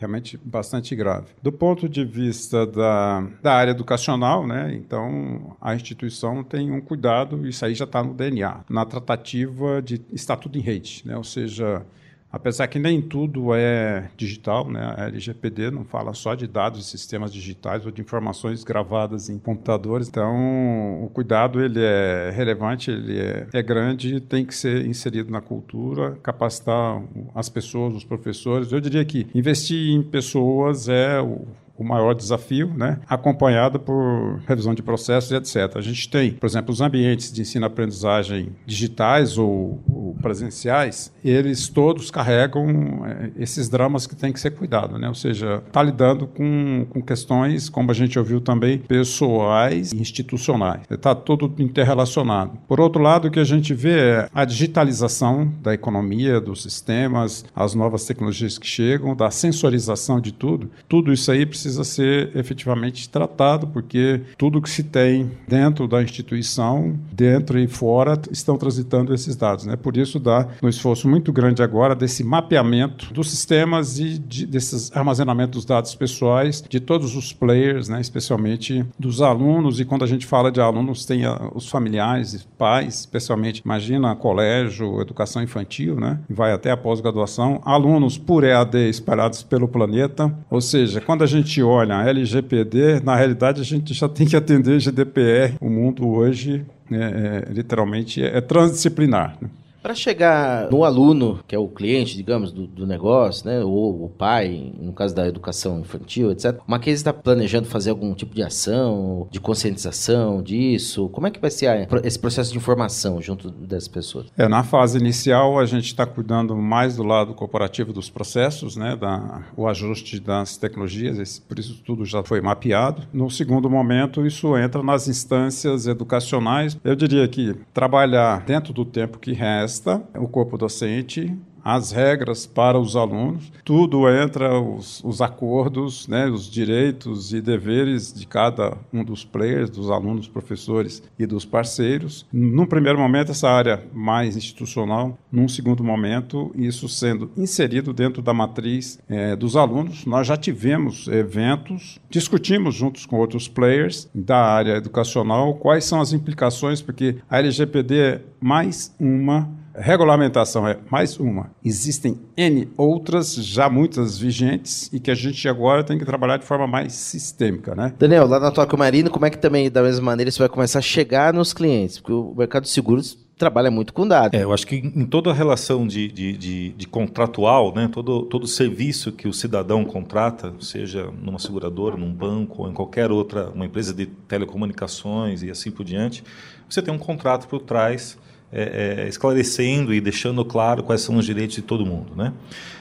realmente 0.00 0.40
bastante 0.42 0.96
grave. 0.96 1.26
Do 1.42 1.52
ponto 1.52 1.86
de 1.86 2.04
vista 2.04 2.66
da, 2.66 3.20
da 3.42 3.52
área 3.52 3.72
educacional, 3.72 4.46
né, 4.46 4.74
então 4.74 5.56
a 5.60 5.74
instituição 5.74 6.42
tem 6.42 6.72
um 6.72 6.80
cuidado, 6.80 7.46
isso 7.46 7.64
aí 7.66 7.74
já 7.74 7.84
está 7.84 8.02
no 8.02 8.14
DNA, 8.14 8.64
na 8.68 8.86
tratativa 8.86 9.82
de 9.82 10.00
estar 10.10 10.36
tudo 10.36 10.56
em 10.56 10.62
rede, 10.62 11.02
né, 11.04 11.18
ou 11.18 11.24
seja, 11.24 11.84
Apesar 12.32 12.68
que 12.68 12.78
nem 12.78 13.02
tudo 13.02 13.54
é 13.54 14.08
digital, 14.16 14.70
né? 14.70 14.94
A 14.96 15.06
LGPD 15.06 15.70
não 15.70 15.84
fala 15.84 16.14
só 16.14 16.34
de 16.34 16.46
dados 16.46 16.80
e 16.80 16.88
sistemas 16.88 17.32
digitais 17.32 17.84
ou 17.84 17.90
de 17.90 18.00
informações 18.00 18.62
gravadas 18.62 19.28
em 19.28 19.38
computadores. 19.38 20.08
Então, 20.08 21.04
o 21.04 21.10
cuidado 21.12 21.60
ele 21.60 21.80
é 21.82 22.30
relevante, 22.34 22.90
ele 22.90 23.18
é, 23.18 23.48
é 23.52 23.62
grande, 23.62 24.20
tem 24.20 24.44
que 24.44 24.54
ser 24.54 24.86
inserido 24.86 25.30
na 25.30 25.40
cultura, 25.40 26.16
capacitar 26.22 27.02
as 27.34 27.48
pessoas, 27.48 27.94
os 27.94 28.04
professores. 28.04 28.70
Eu 28.70 28.80
diria 28.80 29.04
que 29.04 29.26
investir 29.34 29.92
em 29.92 30.02
pessoas 30.02 30.88
é 30.88 31.20
o, 31.20 31.46
o 31.80 31.84
maior 31.84 32.14
desafio, 32.14 32.72
né? 32.76 33.00
acompanhado 33.08 33.80
por 33.80 34.38
revisão 34.46 34.74
de 34.74 34.82
processos 34.82 35.32
etc. 35.32 35.76
A 35.76 35.80
gente 35.80 36.10
tem, 36.10 36.32
por 36.32 36.46
exemplo, 36.46 36.70
os 36.70 36.82
ambientes 36.82 37.32
de 37.32 37.40
ensino-aprendizagem 37.40 38.50
digitais 38.66 39.38
ou, 39.38 39.80
presenciais, 40.20 41.12
eles 41.24 41.68
todos 41.68 42.10
carregam 42.10 43.04
é, 43.06 43.30
esses 43.38 43.68
dramas 43.68 44.06
que 44.06 44.14
tem 44.14 44.32
que 44.32 44.40
ser 44.40 44.50
cuidado, 44.52 44.98
né? 44.98 45.08
ou 45.08 45.14
seja, 45.14 45.62
está 45.66 45.82
lidando 45.82 46.26
com, 46.26 46.86
com 46.90 47.02
questões, 47.02 47.68
como 47.68 47.90
a 47.90 47.94
gente 47.94 48.18
ouviu 48.18 48.40
também, 48.40 48.78
pessoais 48.78 49.92
e 49.92 50.00
institucionais. 50.00 50.82
Está 50.90 51.14
tudo 51.14 51.52
interrelacionado. 51.58 52.58
Por 52.68 52.80
outro 52.80 53.02
lado, 53.02 53.28
o 53.28 53.30
que 53.30 53.40
a 53.40 53.44
gente 53.44 53.74
vê 53.74 53.98
é 53.98 54.28
a 54.34 54.44
digitalização 54.44 55.52
da 55.62 55.74
economia, 55.74 56.40
dos 56.40 56.62
sistemas, 56.62 57.44
as 57.54 57.74
novas 57.74 58.04
tecnologias 58.04 58.58
que 58.58 58.66
chegam, 58.66 59.14
da 59.14 59.30
sensorização 59.30 60.20
de 60.20 60.32
tudo. 60.32 60.70
Tudo 60.88 61.12
isso 61.12 61.30
aí 61.30 61.46
precisa 61.46 61.84
ser 61.84 62.36
efetivamente 62.36 63.08
tratado, 63.08 63.66
porque 63.66 64.20
tudo 64.36 64.60
que 64.60 64.70
se 64.70 64.82
tem 64.82 65.30
dentro 65.46 65.86
da 65.86 66.02
instituição, 66.02 66.98
dentro 67.12 67.58
e 67.58 67.66
fora, 67.66 68.20
estão 68.30 68.56
transitando 68.56 69.14
esses 69.14 69.36
dados. 69.36 69.66
Né? 69.66 69.76
Por 69.76 69.96
isso 69.96 70.09
dá 70.18 70.48
um 70.62 70.68
esforço 70.68 71.08
muito 71.08 71.32
grande 71.32 71.62
agora 71.62 71.94
desse 71.94 72.24
mapeamento 72.24 73.12
dos 73.12 73.30
sistemas 73.30 73.98
e 73.98 74.18
de, 74.18 74.46
desses 74.46 74.94
armazenamento 74.96 75.52
dos 75.52 75.64
dados 75.64 75.94
pessoais 75.94 76.62
de 76.68 76.80
todos 76.80 77.16
os 77.16 77.32
players, 77.32 77.88
né, 77.88 78.00
especialmente 78.00 78.84
dos 78.98 79.20
alunos. 79.20 79.80
E 79.80 79.84
quando 79.84 80.04
a 80.04 80.06
gente 80.06 80.26
fala 80.26 80.50
de 80.50 80.60
alunos, 80.60 81.04
tem 81.04 81.24
a, 81.24 81.50
os 81.54 81.68
familiares, 81.68 82.46
pais, 82.58 83.00
especialmente, 83.00 83.62
imagina 83.64 84.14
colégio, 84.16 85.00
educação 85.00 85.42
infantil, 85.42 85.96
né, 85.96 86.18
e 86.28 86.32
vai 86.32 86.52
até 86.52 86.70
a 86.70 86.76
pós-graduação, 86.76 87.60
alunos 87.64 88.18
por 88.18 88.44
EAD 88.44 88.88
espalhados 88.88 89.42
pelo 89.42 89.68
planeta. 89.68 90.32
Ou 90.50 90.60
seja, 90.60 91.00
quando 91.00 91.22
a 91.22 91.26
gente 91.26 91.62
olha 91.62 91.96
a 91.96 92.08
LGPD, 92.08 93.00
na 93.00 93.16
realidade 93.16 93.60
a 93.60 93.64
gente 93.64 93.94
já 93.94 94.08
tem 94.08 94.26
que 94.26 94.36
atender 94.36 94.80
GDPR. 94.80 95.54
O 95.60 95.68
mundo 95.68 96.08
hoje 96.08 96.64
é, 96.90 97.46
é, 97.48 97.52
literalmente 97.52 98.22
é 98.22 98.40
transdisciplinar. 98.40 99.36
Né? 99.40 99.48
Para 99.82 99.94
chegar 99.94 100.70
no 100.70 100.84
aluno, 100.84 101.40
que 101.46 101.54
é 101.54 101.58
o 101.58 101.68
cliente, 101.68 102.16
digamos, 102.16 102.52
do, 102.52 102.66
do, 102.66 102.86
negócio, 102.86 103.46
né, 103.48 103.60
ou 103.64 104.04
o 104.04 104.08
pai, 104.08 104.72
no 104.78 104.92
caso 104.92 105.14
da 105.14 105.26
educação 105.26 105.80
infantil, 105.80 106.30
etc., 106.30 106.58
uma 106.66 106.80
Mackenzie 106.80 107.00
está 107.00 107.12
planejando 107.12 107.68
fazer 107.68 107.90
algum 107.90 108.14
tipo 108.14 108.34
de 108.34 108.42
ação, 108.42 109.28
de 109.30 109.38
conscientização 109.38 110.42
disso? 110.42 111.08
Como 111.10 111.26
é 111.26 111.30
que 111.30 111.38
vai 111.38 111.50
ser 111.50 111.88
esse 112.02 112.18
processo 112.18 112.50
de 112.50 112.58
informação 112.58 113.20
junto 113.20 113.50
dessas 113.50 113.88
pessoas? 113.88 114.26
É, 114.36 114.48
na 114.48 114.62
fase 114.62 114.98
inicial, 114.98 115.58
a 115.58 115.66
gente 115.66 115.86
está 115.86 116.06
cuidando 116.06 116.56
mais 116.56 116.96
do 116.96 117.02
lado 117.02 117.34
corporativo 117.34 117.92
dos 117.92 118.08
processos, 118.08 118.76
né, 118.76 118.96
da, 118.96 119.42
o 119.56 119.68
ajuste 119.68 120.18
das 120.18 120.56
tecnologias, 120.56 121.18
esse, 121.18 121.40
por 121.40 121.58
isso 121.58 121.80
tudo 121.84 122.04
já 122.04 122.22
foi 122.22 122.40
mapeado. 122.40 123.02
No 123.12 123.30
segundo 123.30 123.68
momento, 123.68 124.26
isso 124.26 124.56
entra 124.56 124.82
nas 124.82 125.06
instâncias 125.06 125.86
educacionais. 125.86 126.78
Eu 126.82 126.96
diria 126.96 127.26
que 127.28 127.54
trabalhar 127.72 128.44
dentro 128.44 128.72
do 128.72 128.84
tempo 128.84 129.18
que 129.18 129.32
resta, 129.32 129.69
o 130.18 130.28
corpo 130.28 130.58
docente 130.58 131.36
as 131.64 131.92
regras 131.92 132.46
para 132.46 132.78
os 132.78 132.96
alunos, 132.96 133.52
tudo 133.64 134.08
entra 134.08 134.58
os, 134.58 135.02
os 135.04 135.20
acordos, 135.20 136.08
né, 136.08 136.26
os 136.28 136.50
direitos 136.50 137.32
e 137.32 137.40
deveres 137.40 138.12
de 138.12 138.26
cada 138.26 138.76
um 138.92 139.04
dos 139.04 139.24
players, 139.24 139.70
dos 139.70 139.90
alunos, 139.90 140.28
professores 140.28 141.02
e 141.18 141.26
dos 141.26 141.44
parceiros. 141.44 142.26
Num 142.32 142.66
primeiro 142.66 142.98
momento, 142.98 143.30
essa 143.30 143.48
área 143.48 143.82
mais 143.92 144.36
institucional, 144.36 145.18
num 145.30 145.48
segundo 145.48 145.84
momento, 145.84 146.52
isso 146.56 146.88
sendo 146.88 147.30
inserido 147.36 147.92
dentro 147.92 148.22
da 148.22 148.32
matriz 148.32 148.98
é, 149.08 149.36
dos 149.36 149.56
alunos. 149.56 150.04
Nós 150.06 150.26
já 150.26 150.36
tivemos 150.36 151.08
eventos, 151.08 151.98
discutimos 152.08 152.74
juntos 152.74 153.06
com 153.06 153.16
outros 153.16 153.48
players 153.48 154.08
da 154.14 154.38
área 154.38 154.76
educacional 154.76 155.54
quais 155.54 155.84
são 155.84 156.00
as 156.00 156.12
implicações, 156.12 156.80
porque 156.80 157.16
a 157.28 157.38
LGPD 157.38 157.98
é 157.98 158.22
mais 158.40 158.94
uma 158.98 159.59
Regulamentação 159.80 160.68
é 160.68 160.78
mais 160.90 161.18
uma. 161.18 161.50
Existem 161.64 162.20
N 162.36 162.68
outras, 162.76 163.34
já 163.34 163.70
muitas 163.70 164.18
vigentes, 164.18 164.90
e 164.92 165.00
que 165.00 165.10
a 165.10 165.14
gente 165.14 165.48
agora 165.48 165.82
tem 165.82 165.98
que 165.98 166.04
trabalhar 166.04 166.36
de 166.36 166.44
forma 166.44 166.66
mais 166.66 166.92
sistêmica, 166.92 167.74
né? 167.74 167.94
Daniel, 167.98 168.26
lá 168.26 168.38
na 168.38 168.50
Tóquio 168.50 168.78
Marino, 168.78 169.10
como 169.10 169.24
é 169.24 169.30
que 169.30 169.38
também, 169.38 169.70
da 169.70 169.82
mesma 169.82 170.04
maneira, 170.04 170.28
isso 170.28 170.38
vai 170.38 170.50
começar 170.50 170.80
a 170.80 170.82
chegar 170.82 171.32
nos 171.32 171.54
clientes? 171.54 171.98
Porque 171.98 172.12
o 172.12 172.34
mercado 172.36 172.64
de 172.64 172.68
seguros 172.68 173.18
trabalha 173.38 173.70
muito 173.70 173.94
com 173.94 174.06
dados. 174.06 174.38
É, 174.38 174.44
eu 174.44 174.52
acho 174.52 174.66
que 174.66 174.76
em 174.76 175.06
toda 175.06 175.30
a 175.30 175.32
relação 175.32 175.86
de, 175.86 176.08
de, 176.08 176.36
de, 176.36 176.68
de, 176.72 176.86
contratual, 176.86 177.74
né, 177.74 177.88
todo, 177.90 178.24
todo 178.24 178.46
serviço 178.46 179.10
que 179.10 179.26
o 179.26 179.32
cidadão 179.32 179.82
contrata, 179.82 180.52
seja 180.60 181.10
numa 181.22 181.38
seguradora, 181.38 181.96
num 181.96 182.12
banco 182.12 182.64
ou 182.64 182.68
em 182.68 182.74
qualquer 182.74 183.10
outra, 183.10 183.48
uma 183.48 183.64
empresa 183.64 183.94
de 183.94 184.04
telecomunicações 184.04 185.42
e 185.42 185.50
assim 185.50 185.70
por 185.70 185.84
diante, 185.84 186.22
você 186.68 186.82
tem 186.82 186.92
um 186.92 186.98
contrato 186.98 187.48
por 187.48 187.60
trás 187.60 188.18
é, 188.52 189.04
é, 189.04 189.08
esclarecendo 189.08 189.94
e 189.94 190.00
deixando 190.00 190.44
claro 190.44 190.82
quais 190.82 191.00
são 191.00 191.16
os 191.16 191.24
direitos 191.24 191.56
de 191.56 191.62
todo 191.62 191.86
mundo. 191.86 192.12
Né? 192.16 192.32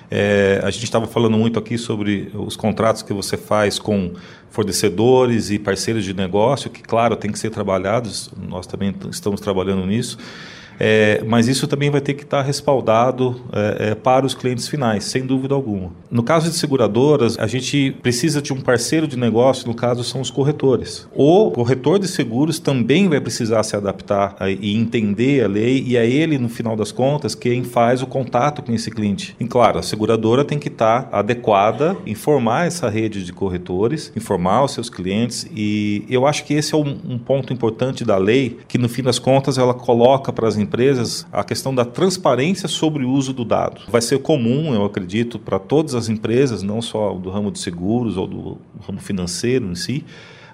É, 0.10 0.60
a 0.64 0.70
gente 0.72 0.84
estava 0.84 1.06
falando 1.06 1.38
muito 1.38 1.60
aqui 1.60 1.78
sobre 1.78 2.32
os 2.34 2.56
contratos 2.56 3.04
que 3.04 3.14
você 3.14 3.38
faz 3.38 3.78
com 3.78 4.14
fornecedores 4.50 5.52
e 5.52 5.60
parceiros 5.60 6.04
de 6.04 6.14
negócio, 6.14 6.70
que, 6.70 6.82
claro, 6.82 7.16
tem 7.16 7.32
que 7.32 7.38
ser 7.38 7.52
trabalhados, 7.52 8.32
nós 8.36 8.66
também 8.66 8.96
estamos 9.12 9.40
trabalhando 9.40 9.86
nisso. 9.86 10.18
É, 10.80 11.22
mas 11.28 11.48
isso 11.48 11.68
também 11.68 11.90
vai 11.90 12.00
ter 12.00 12.14
que 12.14 12.24
estar 12.24 12.42
respaldado 12.42 13.42
é, 13.52 13.90
é, 13.90 13.96
para 13.96 14.26
os 14.26 14.34
clientes 14.34 14.68
finais, 14.68 15.04
sem 15.04 15.26
dúvida 15.26 15.54
alguma. 15.54 15.92
No 16.10 16.24
caso 16.24 16.50
de 16.50 16.56
seguradoras, 16.56 17.38
a 17.38 17.46
gente 17.46 17.92
precisa 18.02 18.42
de 18.42 18.54
um 18.54 18.62
parceiro 18.62 19.06
de 19.08 19.18
negócio, 19.18 19.68
no 19.68 19.74
caso 19.74 20.04
são 20.04 20.22
os 20.22 20.32
corretores. 20.32 21.08
O 21.14 21.52
corretor 21.52 22.00
de 22.00 22.08
seguros 22.08 22.60
também 22.60 23.10
vai 23.10 23.20
precisar 23.20 23.64
se 23.64 23.76
adaptar 23.76 24.36
a, 24.40 24.50
e 24.50 24.76
entender 24.76 25.44
a 25.44 25.48
lei, 25.48 25.84
e 25.86 25.98
é 25.98 26.10
ele, 26.10 26.38
no 26.38 26.48
final 26.48 26.76
das 26.76 26.92
contas, 26.92 27.36
quem 27.36 27.64
faz 27.64 28.02
o 28.02 28.08
contato 28.08 28.62
com 28.62 28.74
esse 28.74 28.90
cliente. 28.90 29.36
E 29.40 29.46
claro, 29.46 29.80
a 29.80 29.84
seguradora 29.84 30.46
tem 30.46 30.58
que 30.58 30.70
estar 30.70 31.10
adequada, 31.12 31.98
informar 32.06 32.68
essa 32.68 32.90
rede 32.90 33.26
de 33.26 33.34
corretores, 33.34 34.14
informar 34.16 34.64
os 34.64 34.72
seus 34.72 34.90
clientes, 34.90 35.46
e 35.54 36.06
eu 36.10 36.26
acho 36.26 36.46
que 36.46 36.54
esse 36.54 36.74
é 36.74 36.78
um, 36.78 36.98
um 37.08 37.18
ponto 37.18 37.52
importante 37.52 38.06
da 38.06 38.18
lei, 38.18 38.60
que 38.68 38.78
no 38.78 38.88
fim 38.88 39.04
das 39.04 39.20
contas 39.20 39.58
ela 39.58 39.74
coloca 39.74 40.32
para 40.32 40.48
as 40.48 40.56
empresas 40.56 40.69
empresas 40.70 41.26
a 41.32 41.44
questão 41.44 41.74
da 41.74 41.84
transparência 41.84 42.68
sobre 42.68 43.04
o 43.04 43.10
uso 43.10 43.34
do 43.34 43.44
dado. 43.44 43.82
Vai 43.90 44.02
ser 44.02 44.20
comum, 44.20 44.74
eu 44.74 44.86
acredito, 44.86 45.40
para 45.40 45.58
todas 45.58 45.96
as 45.96 46.08
empresas, 46.08 46.62
não 46.62 46.82
só 46.82 47.14
do 47.14 47.32
ramo 47.32 47.52
de 47.52 47.60
seguros 47.60 48.16
ou 48.16 48.28
do 48.28 48.58
ramo 48.86 49.00
financeiro 49.00 49.66
em 49.66 49.76
si, 49.76 50.06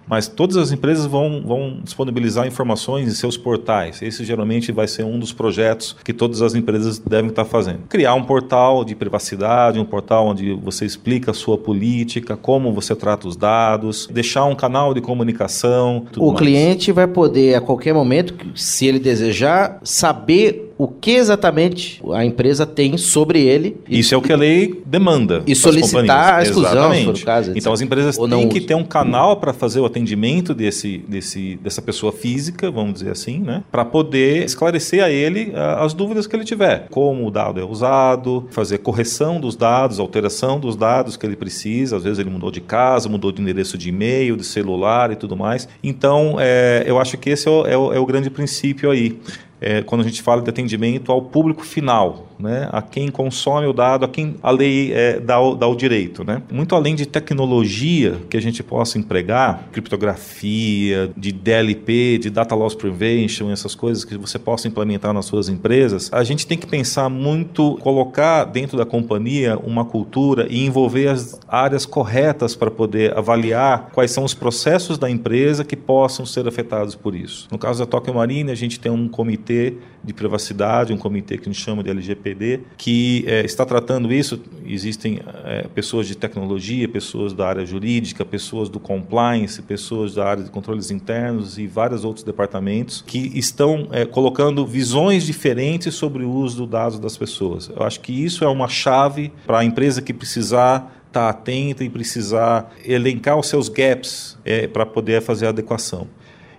mas 0.08 0.28
todas 0.28 0.58
as 0.58 0.72
empresas 0.72 1.06
vão, 1.06 1.44
vão 1.46 1.80
disponibilizar 1.84 2.48
informações 2.48 3.08
em 3.08 3.12
seus 3.12 3.38
portais. 3.38 4.02
Esse 4.02 4.24
geralmente 4.24 4.72
vai 4.72 4.88
ser 4.88 5.04
um 5.04 5.20
dos 5.20 5.34
projetos 5.34 5.96
que 6.04 6.14
todas 6.14 6.42
as 6.42 6.56
empresas 6.56 7.00
devem 7.00 7.30
estar 7.30 7.46
fazendo. 7.46 7.80
Criar 7.90 8.14
um 8.14 8.24
portal 8.24 8.84
de 8.84 8.96
privacidade, 8.96 9.80
um 9.80 9.86
portal 9.86 10.28
onde 10.28 10.54
você 10.54 10.86
explica 10.86 11.32
a 11.32 11.34
sua 11.34 11.58
política, 11.58 12.38
como 12.38 12.74
você 12.74 12.96
trata 12.96 13.28
os 13.28 13.36
dados, 13.36 14.08
deixar 14.12 14.46
um 14.46 14.56
canal 14.56 14.94
de 14.94 15.02
comunicação. 15.02 16.06
o 16.18 16.28
mais. 16.28 16.40
cliente 16.40 16.92
vai 16.92 17.08
poder, 17.08 17.56
a 17.56 17.62
qualquer 17.62 17.94
momento, 17.94 18.36
se 18.56 18.86
ele 18.86 19.00
desejar, 19.00 19.80
saber 19.84 20.65
o 20.78 20.88
que 20.88 21.12
exatamente 21.12 22.02
a 22.14 22.26
empresa 22.26 22.66
tem 22.66 22.98
sobre 22.98 23.42
ele. 23.42 23.78
Isso 23.90 24.14
é 24.14 24.18
o 24.18 24.22
que 24.22 24.34
a 24.34 24.38
lei 24.38 24.82
demanda. 24.86 25.42
E 25.48 25.56
solicitar 25.56 26.36
a 26.36 26.44
exclusão, 26.44 26.72
Exatamente. 26.72 27.26
Caso, 27.26 27.54
então 27.56 27.72
as 27.72 27.82
empresas 27.82 28.18
têm 28.18 28.50
que 28.50 28.62
ter 28.62 28.76
um 28.76 28.84
canal 28.84 29.38
para 29.38 29.54
fazer 29.54 29.80
o 29.80 29.86
atendimento 29.86 30.54
desse, 30.54 30.98
desse, 31.08 31.56
dessa 31.58 31.82
pessoa 31.82 32.12
física, 32.12 32.70
vamos 32.70 32.96
dizer 32.96 33.12
assim, 33.12 33.40
né? 33.40 33.64
para 33.72 33.86
poder 33.86 34.44
esclarecer 34.44 35.04
a 35.04 35.10
ele 35.10 35.52
uh, 35.52 35.84
as 35.84 35.94
dúvidas 35.94 36.28
que 36.28 36.36
ele 36.36 36.44
tiver. 36.44 36.88
Como 36.90 37.26
o 37.26 37.32
dado 37.32 37.60
é 37.60 37.64
usado, 37.64 38.48
fazer 38.52 38.80
correção 38.80 39.40
dos 39.40 39.56
dados, 39.56 40.00
alteração 40.00 40.60
dos 40.60 40.76
dados 40.76 41.16
que 41.16 41.26
ele 41.26 41.36
precisa. 41.36 41.98
Às 41.98 42.04
vezes 42.04 42.20
ele 42.20 42.30
mudou 42.30 42.52
de 42.52 42.62
casa, 42.62 43.08
mudou 43.08 43.32
de 43.32 43.42
endereço 43.42 43.78
de 43.78 43.90
e-mail, 43.90 44.36
de 44.36 44.44
celular 44.44 45.12
e 45.12 45.16
tudo 45.16 45.36
mais. 45.36 45.68
Então, 45.84 46.36
é, 46.40 46.84
eu 46.86 47.00
acho 47.00 47.18
que 47.18 47.30
esse 47.30 47.48
é 47.48 47.52
o, 47.52 47.66
é 47.66 47.78
o, 47.78 47.94
é 47.94 48.00
o 48.00 48.06
grande 48.06 48.30
princípio 48.30 48.92
aí 48.92 49.18
é, 49.62 49.82
quando 49.82 50.02
a 50.02 50.04
gente 50.04 50.22
fala 50.22 50.42
de 50.42 50.50
atendimento 50.50 51.12
ao 51.12 51.22
público 51.22 51.64
final, 51.64 52.28
né, 52.40 52.70
a 52.72 52.82
quem 52.82 53.10
consome 53.10 53.68
o 53.68 53.74
dado, 53.74 54.06
a 54.06 54.08
quem 54.08 54.36
a 54.42 54.52
lei 54.52 54.92
é, 54.94 55.20
dá, 55.20 55.40
o, 55.40 55.56
dá 55.56 55.68
o 55.68 55.76
direito. 55.76 56.24
Né? 56.24 56.42
Muito 56.52 56.76
além 56.76 56.96
de 56.96 57.06
tecnologia 57.06 58.18
que 58.30 58.38
a 58.38 58.42
gente 58.42 58.64
possa 58.64 58.98
empregar, 58.98 59.68
criptografia, 59.72 61.12
de 61.16 61.32
DLP, 61.32 62.18
de 62.18 62.30
Data 62.30 62.56
Loss 62.56 62.76
Prevention, 62.76 63.52
essas 63.52 63.76
coisas 63.76 64.04
que 64.04 64.18
você 64.18 64.38
possa 64.40 64.68
implementar 64.68 65.14
nas 65.14 65.26
suas 65.26 65.50
empresas, 65.50 66.10
a 66.12 66.24
gente 66.24 66.46
tem 66.48 66.58
que 66.58 66.68
pensar 66.68 67.10
muito, 67.10 67.78
colocar 67.82 68.46
dentro 68.46 68.78
da 68.78 68.86
companhia 68.86 69.58
uma 69.58 69.86
cultura 69.86 70.48
e 70.50 70.66
envolver 70.66 71.08
as 71.08 71.40
áreas 71.48 71.86
corretas 71.86 72.56
para 72.56 72.72
poder 72.72 73.18
avaliar 73.18 73.90
quais 73.94 74.12
são 74.12 74.24
os 74.24 74.34
processos 74.34 74.98
da 74.98 75.10
empresa 75.10 75.64
que 75.64 75.76
possam 75.76 76.26
ser 76.26 76.48
afetados 76.48 76.96
por 76.96 77.16
isso. 77.16 77.48
No 77.52 77.58
caso 77.58 77.80
da 77.80 77.86
Tokyo 77.86 78.14
Marine, 78.14 78.52
a 78.52 78.56
gente 78.56 78.80
tem 78.80 78.92
um 78.92 79.08
comitê 79.08 79.36
comitê 79.36 79.74
de 80.06 80.14
privacidade, 80.14 80.94
um 80.94 80.98
comitê 80.98 81.38
que 81.38 81.50
a 81.50 81.52
gente 81.52 81.62
chama 81.62 81.84
de 81.84 81.90
LGPD, 81.90 82.62
que 82.78 83.24
é, 83.28 83.44
está 83.44 83.66
tratando 83.66 84.14
isso. 84.14 84.40
Existem 84.66 85.20
é, 85.44 85.68
pessoas 85.74 86.08
de 86.08 86.16
tecnologia, 86.16 86.88
pessoas 86.88 87.34
da 87.34 87.48
área 87.48 87.66
jurídica, 87.66 88.24
pessoas 88.24 88.70
do 88.70 88.80
compliance, 88.80 89.62
pessoas 89.62 90.16
da 90.16 90.26
área 90.26 90.44
de 90.44 90.50
controles 90.50 90.92
internos 90.92 91.58
e 91.58 91.66
vários 91.66 92.06
outros 92.06 92.24
departamentos 92.24 93.04
que 93.06 93.32
estão 93.38 93.88
é, 93.92 94.06
colocando 94.06 94.66
visões 94.66 95.26
diferentes 95.26 95.96
sobre 95.96 96.24
o 96.24 96.32
uso 96.32 96.58
dos 96.58 96.70
dados 96.70 97.00
das 97.00 97.18
pessoas. 97.18 97.70
Eu 97.76 97.84
acho 97.84 98.00
que 98.00 98.12
isso 98.12 98.44
é 98.44 98.48
uma 98.48 98.68
chave 98.68 99.32
para 99.46 99.60
a 99.60 99.66
empresa 99.66 100.02
que 100.02 100.14
precisar 100.14 100.92
estar 101.16 101.30
atenta 101.30 101.84
e 101.84 101.90
precisar 101.90 102.74
elencar 102.84 103.40
os 103.40 103.48
seus 103.48 103.70
gaps 103.70 104.38
é, 104.44 104.68
para 104.68 104.86
poder 104.86 105.22
fazer 105.22 105.46
a 105.46 105.50
adequação. 105.50 106.08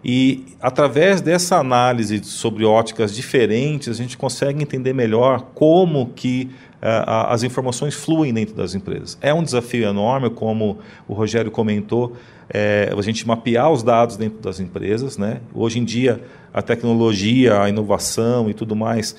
E 0.08 0.44
através 0.62 1.20
dessa 1.20 1.56
análise 1.56 2.22
sobre 2.22 2.64
óticas 2.64 3.12
diferentes, 3.12 3.88
a 3.88 3.92
gente 3.92 4.16
consegue 4.16 4.62
entender 4.62 4.92
melhor 4.92 5.48
como 5.52 6.12
que 6.14 6.48
uh, 6.76 7.26
as 7.28 7.42
informações 7.42 7.92
fluem 7.92 8.32
dentro 8.32 8.54
das 8.54 8.76
empresas. 8.76 9.18
É 9.20 9.34
um 9.34 9.42
desafio 9.42 9.84
enorme, 9.84 10.30
como 10.30 10.78
o 11.08 11.12
Rogério 11.12 11.50
comentou, 11.50 12.12
é, 12.48 12.94
a 12.96 13.02
gente 13.02 13.26
mapear 13.26 13.68
os 13.72 13.82
dados 13.82 14.16
dentro 14.16 14.38
das 14.38 14.60
empresas. 14.60 15.18
Né? 15.18 15.40
Hoje 15.52 15.80
em 15.80 15.84
dia, 15.84 16.22
a 16.54 16.62
tecnologia, 16.62 17.60
a 17.60 17.68
inovação 17.68 18.48
e 18.48 18.54
tudo 18.54 18.76
mais 18.76 19.16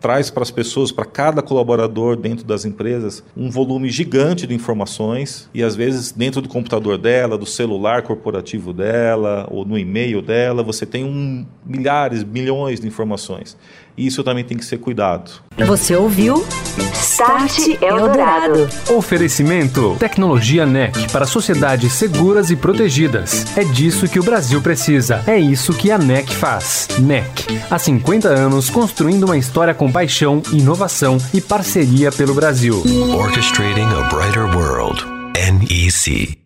traz 0.00 0.30
para 0.30 0.42
as 0.42 0.50
pessoas, 0.50 0.90
para 0.90 1.04
cada 1.04 1.42
colaborador 1.42 2.16
dentro 2.16 2.44
das 2.44 2.64
empresas, 2.64 3.22
um 3.36 3.50
volume 3.50 3.90
gigante 3.90 4.46
de 4.46 4.54
informações 4.54 5.48
e 5.52 5.62
às 5.62 5.76
vezes 5.76 6.10
dentro 6.10 6.40
do 6.40 6.48
computador 6.48 6.96
dela, 6.96 7.36
do 7.36 7.46
celular 7.46 8.02
corporativo 8.02 8.72
dela 8.72 9.46
ou 9.50 9.64
no 9.64 9.78
e-mail 9.78 10.22
dela, 10.22 10.62
você 10.62 10.86
tem 10.86 11.04
um, 11.04 11.46
milhares, 11.64 12.24
milhões 12.24 12.80
de 12.80 12.86
informações. 12.86 13.56
E 14.00 14.06
isso 14.06 14.24
também 14.24 14.42
tem 14.42 14.56
que 14.56 14.64
ser 14.64 14.78
cuidado. 14.78 15.30
Você 15.58 15.94
ouviu? 15.94 16.42
Start 16.94 17.58
Eldorado. 17.82 18.66
Oferecimento: 18.88 19.94
Tecnologia 19.98 20.64
NEC 20.64 21.12
para 21.12 21.26
sociedades 21.26 21.92
seguras 21.92 22.50
e 22.50 22.56
protegidas. 22.56 23.44
É 23.54 23.62
disso 23.62 24.08
que 24.08 24.18
o 24.18 24.22
Brasil 24.22 24.62
precisa. 24.62 25.22
É 25.26 25.38
isso 25.38 25.74
que 25.74 25.90
a 25.90 25.98
NEC 25.98 26.34
faz. 26.34 26.88
NEC. 26.98 27.60
Há 27.70 27.78
50 27.78 28.26
anos 28.26 28.70
construindo 28.70 29.24
uma 29.24 29.36
história 29.36 29.74
com 29.74 29.92
paixão, 29.92 30.42
inovação 30.50 31.18
e 31.34 31.40
parceria 31.42 32.10
pelo 32.10 32.32
Brasil. 32.32 32.82
Orchestrating 33.14 33.82
a 33.82 34.08
Brighter 34.08 34.46
World. 34.56 35.04
NEC. 35.34 36.39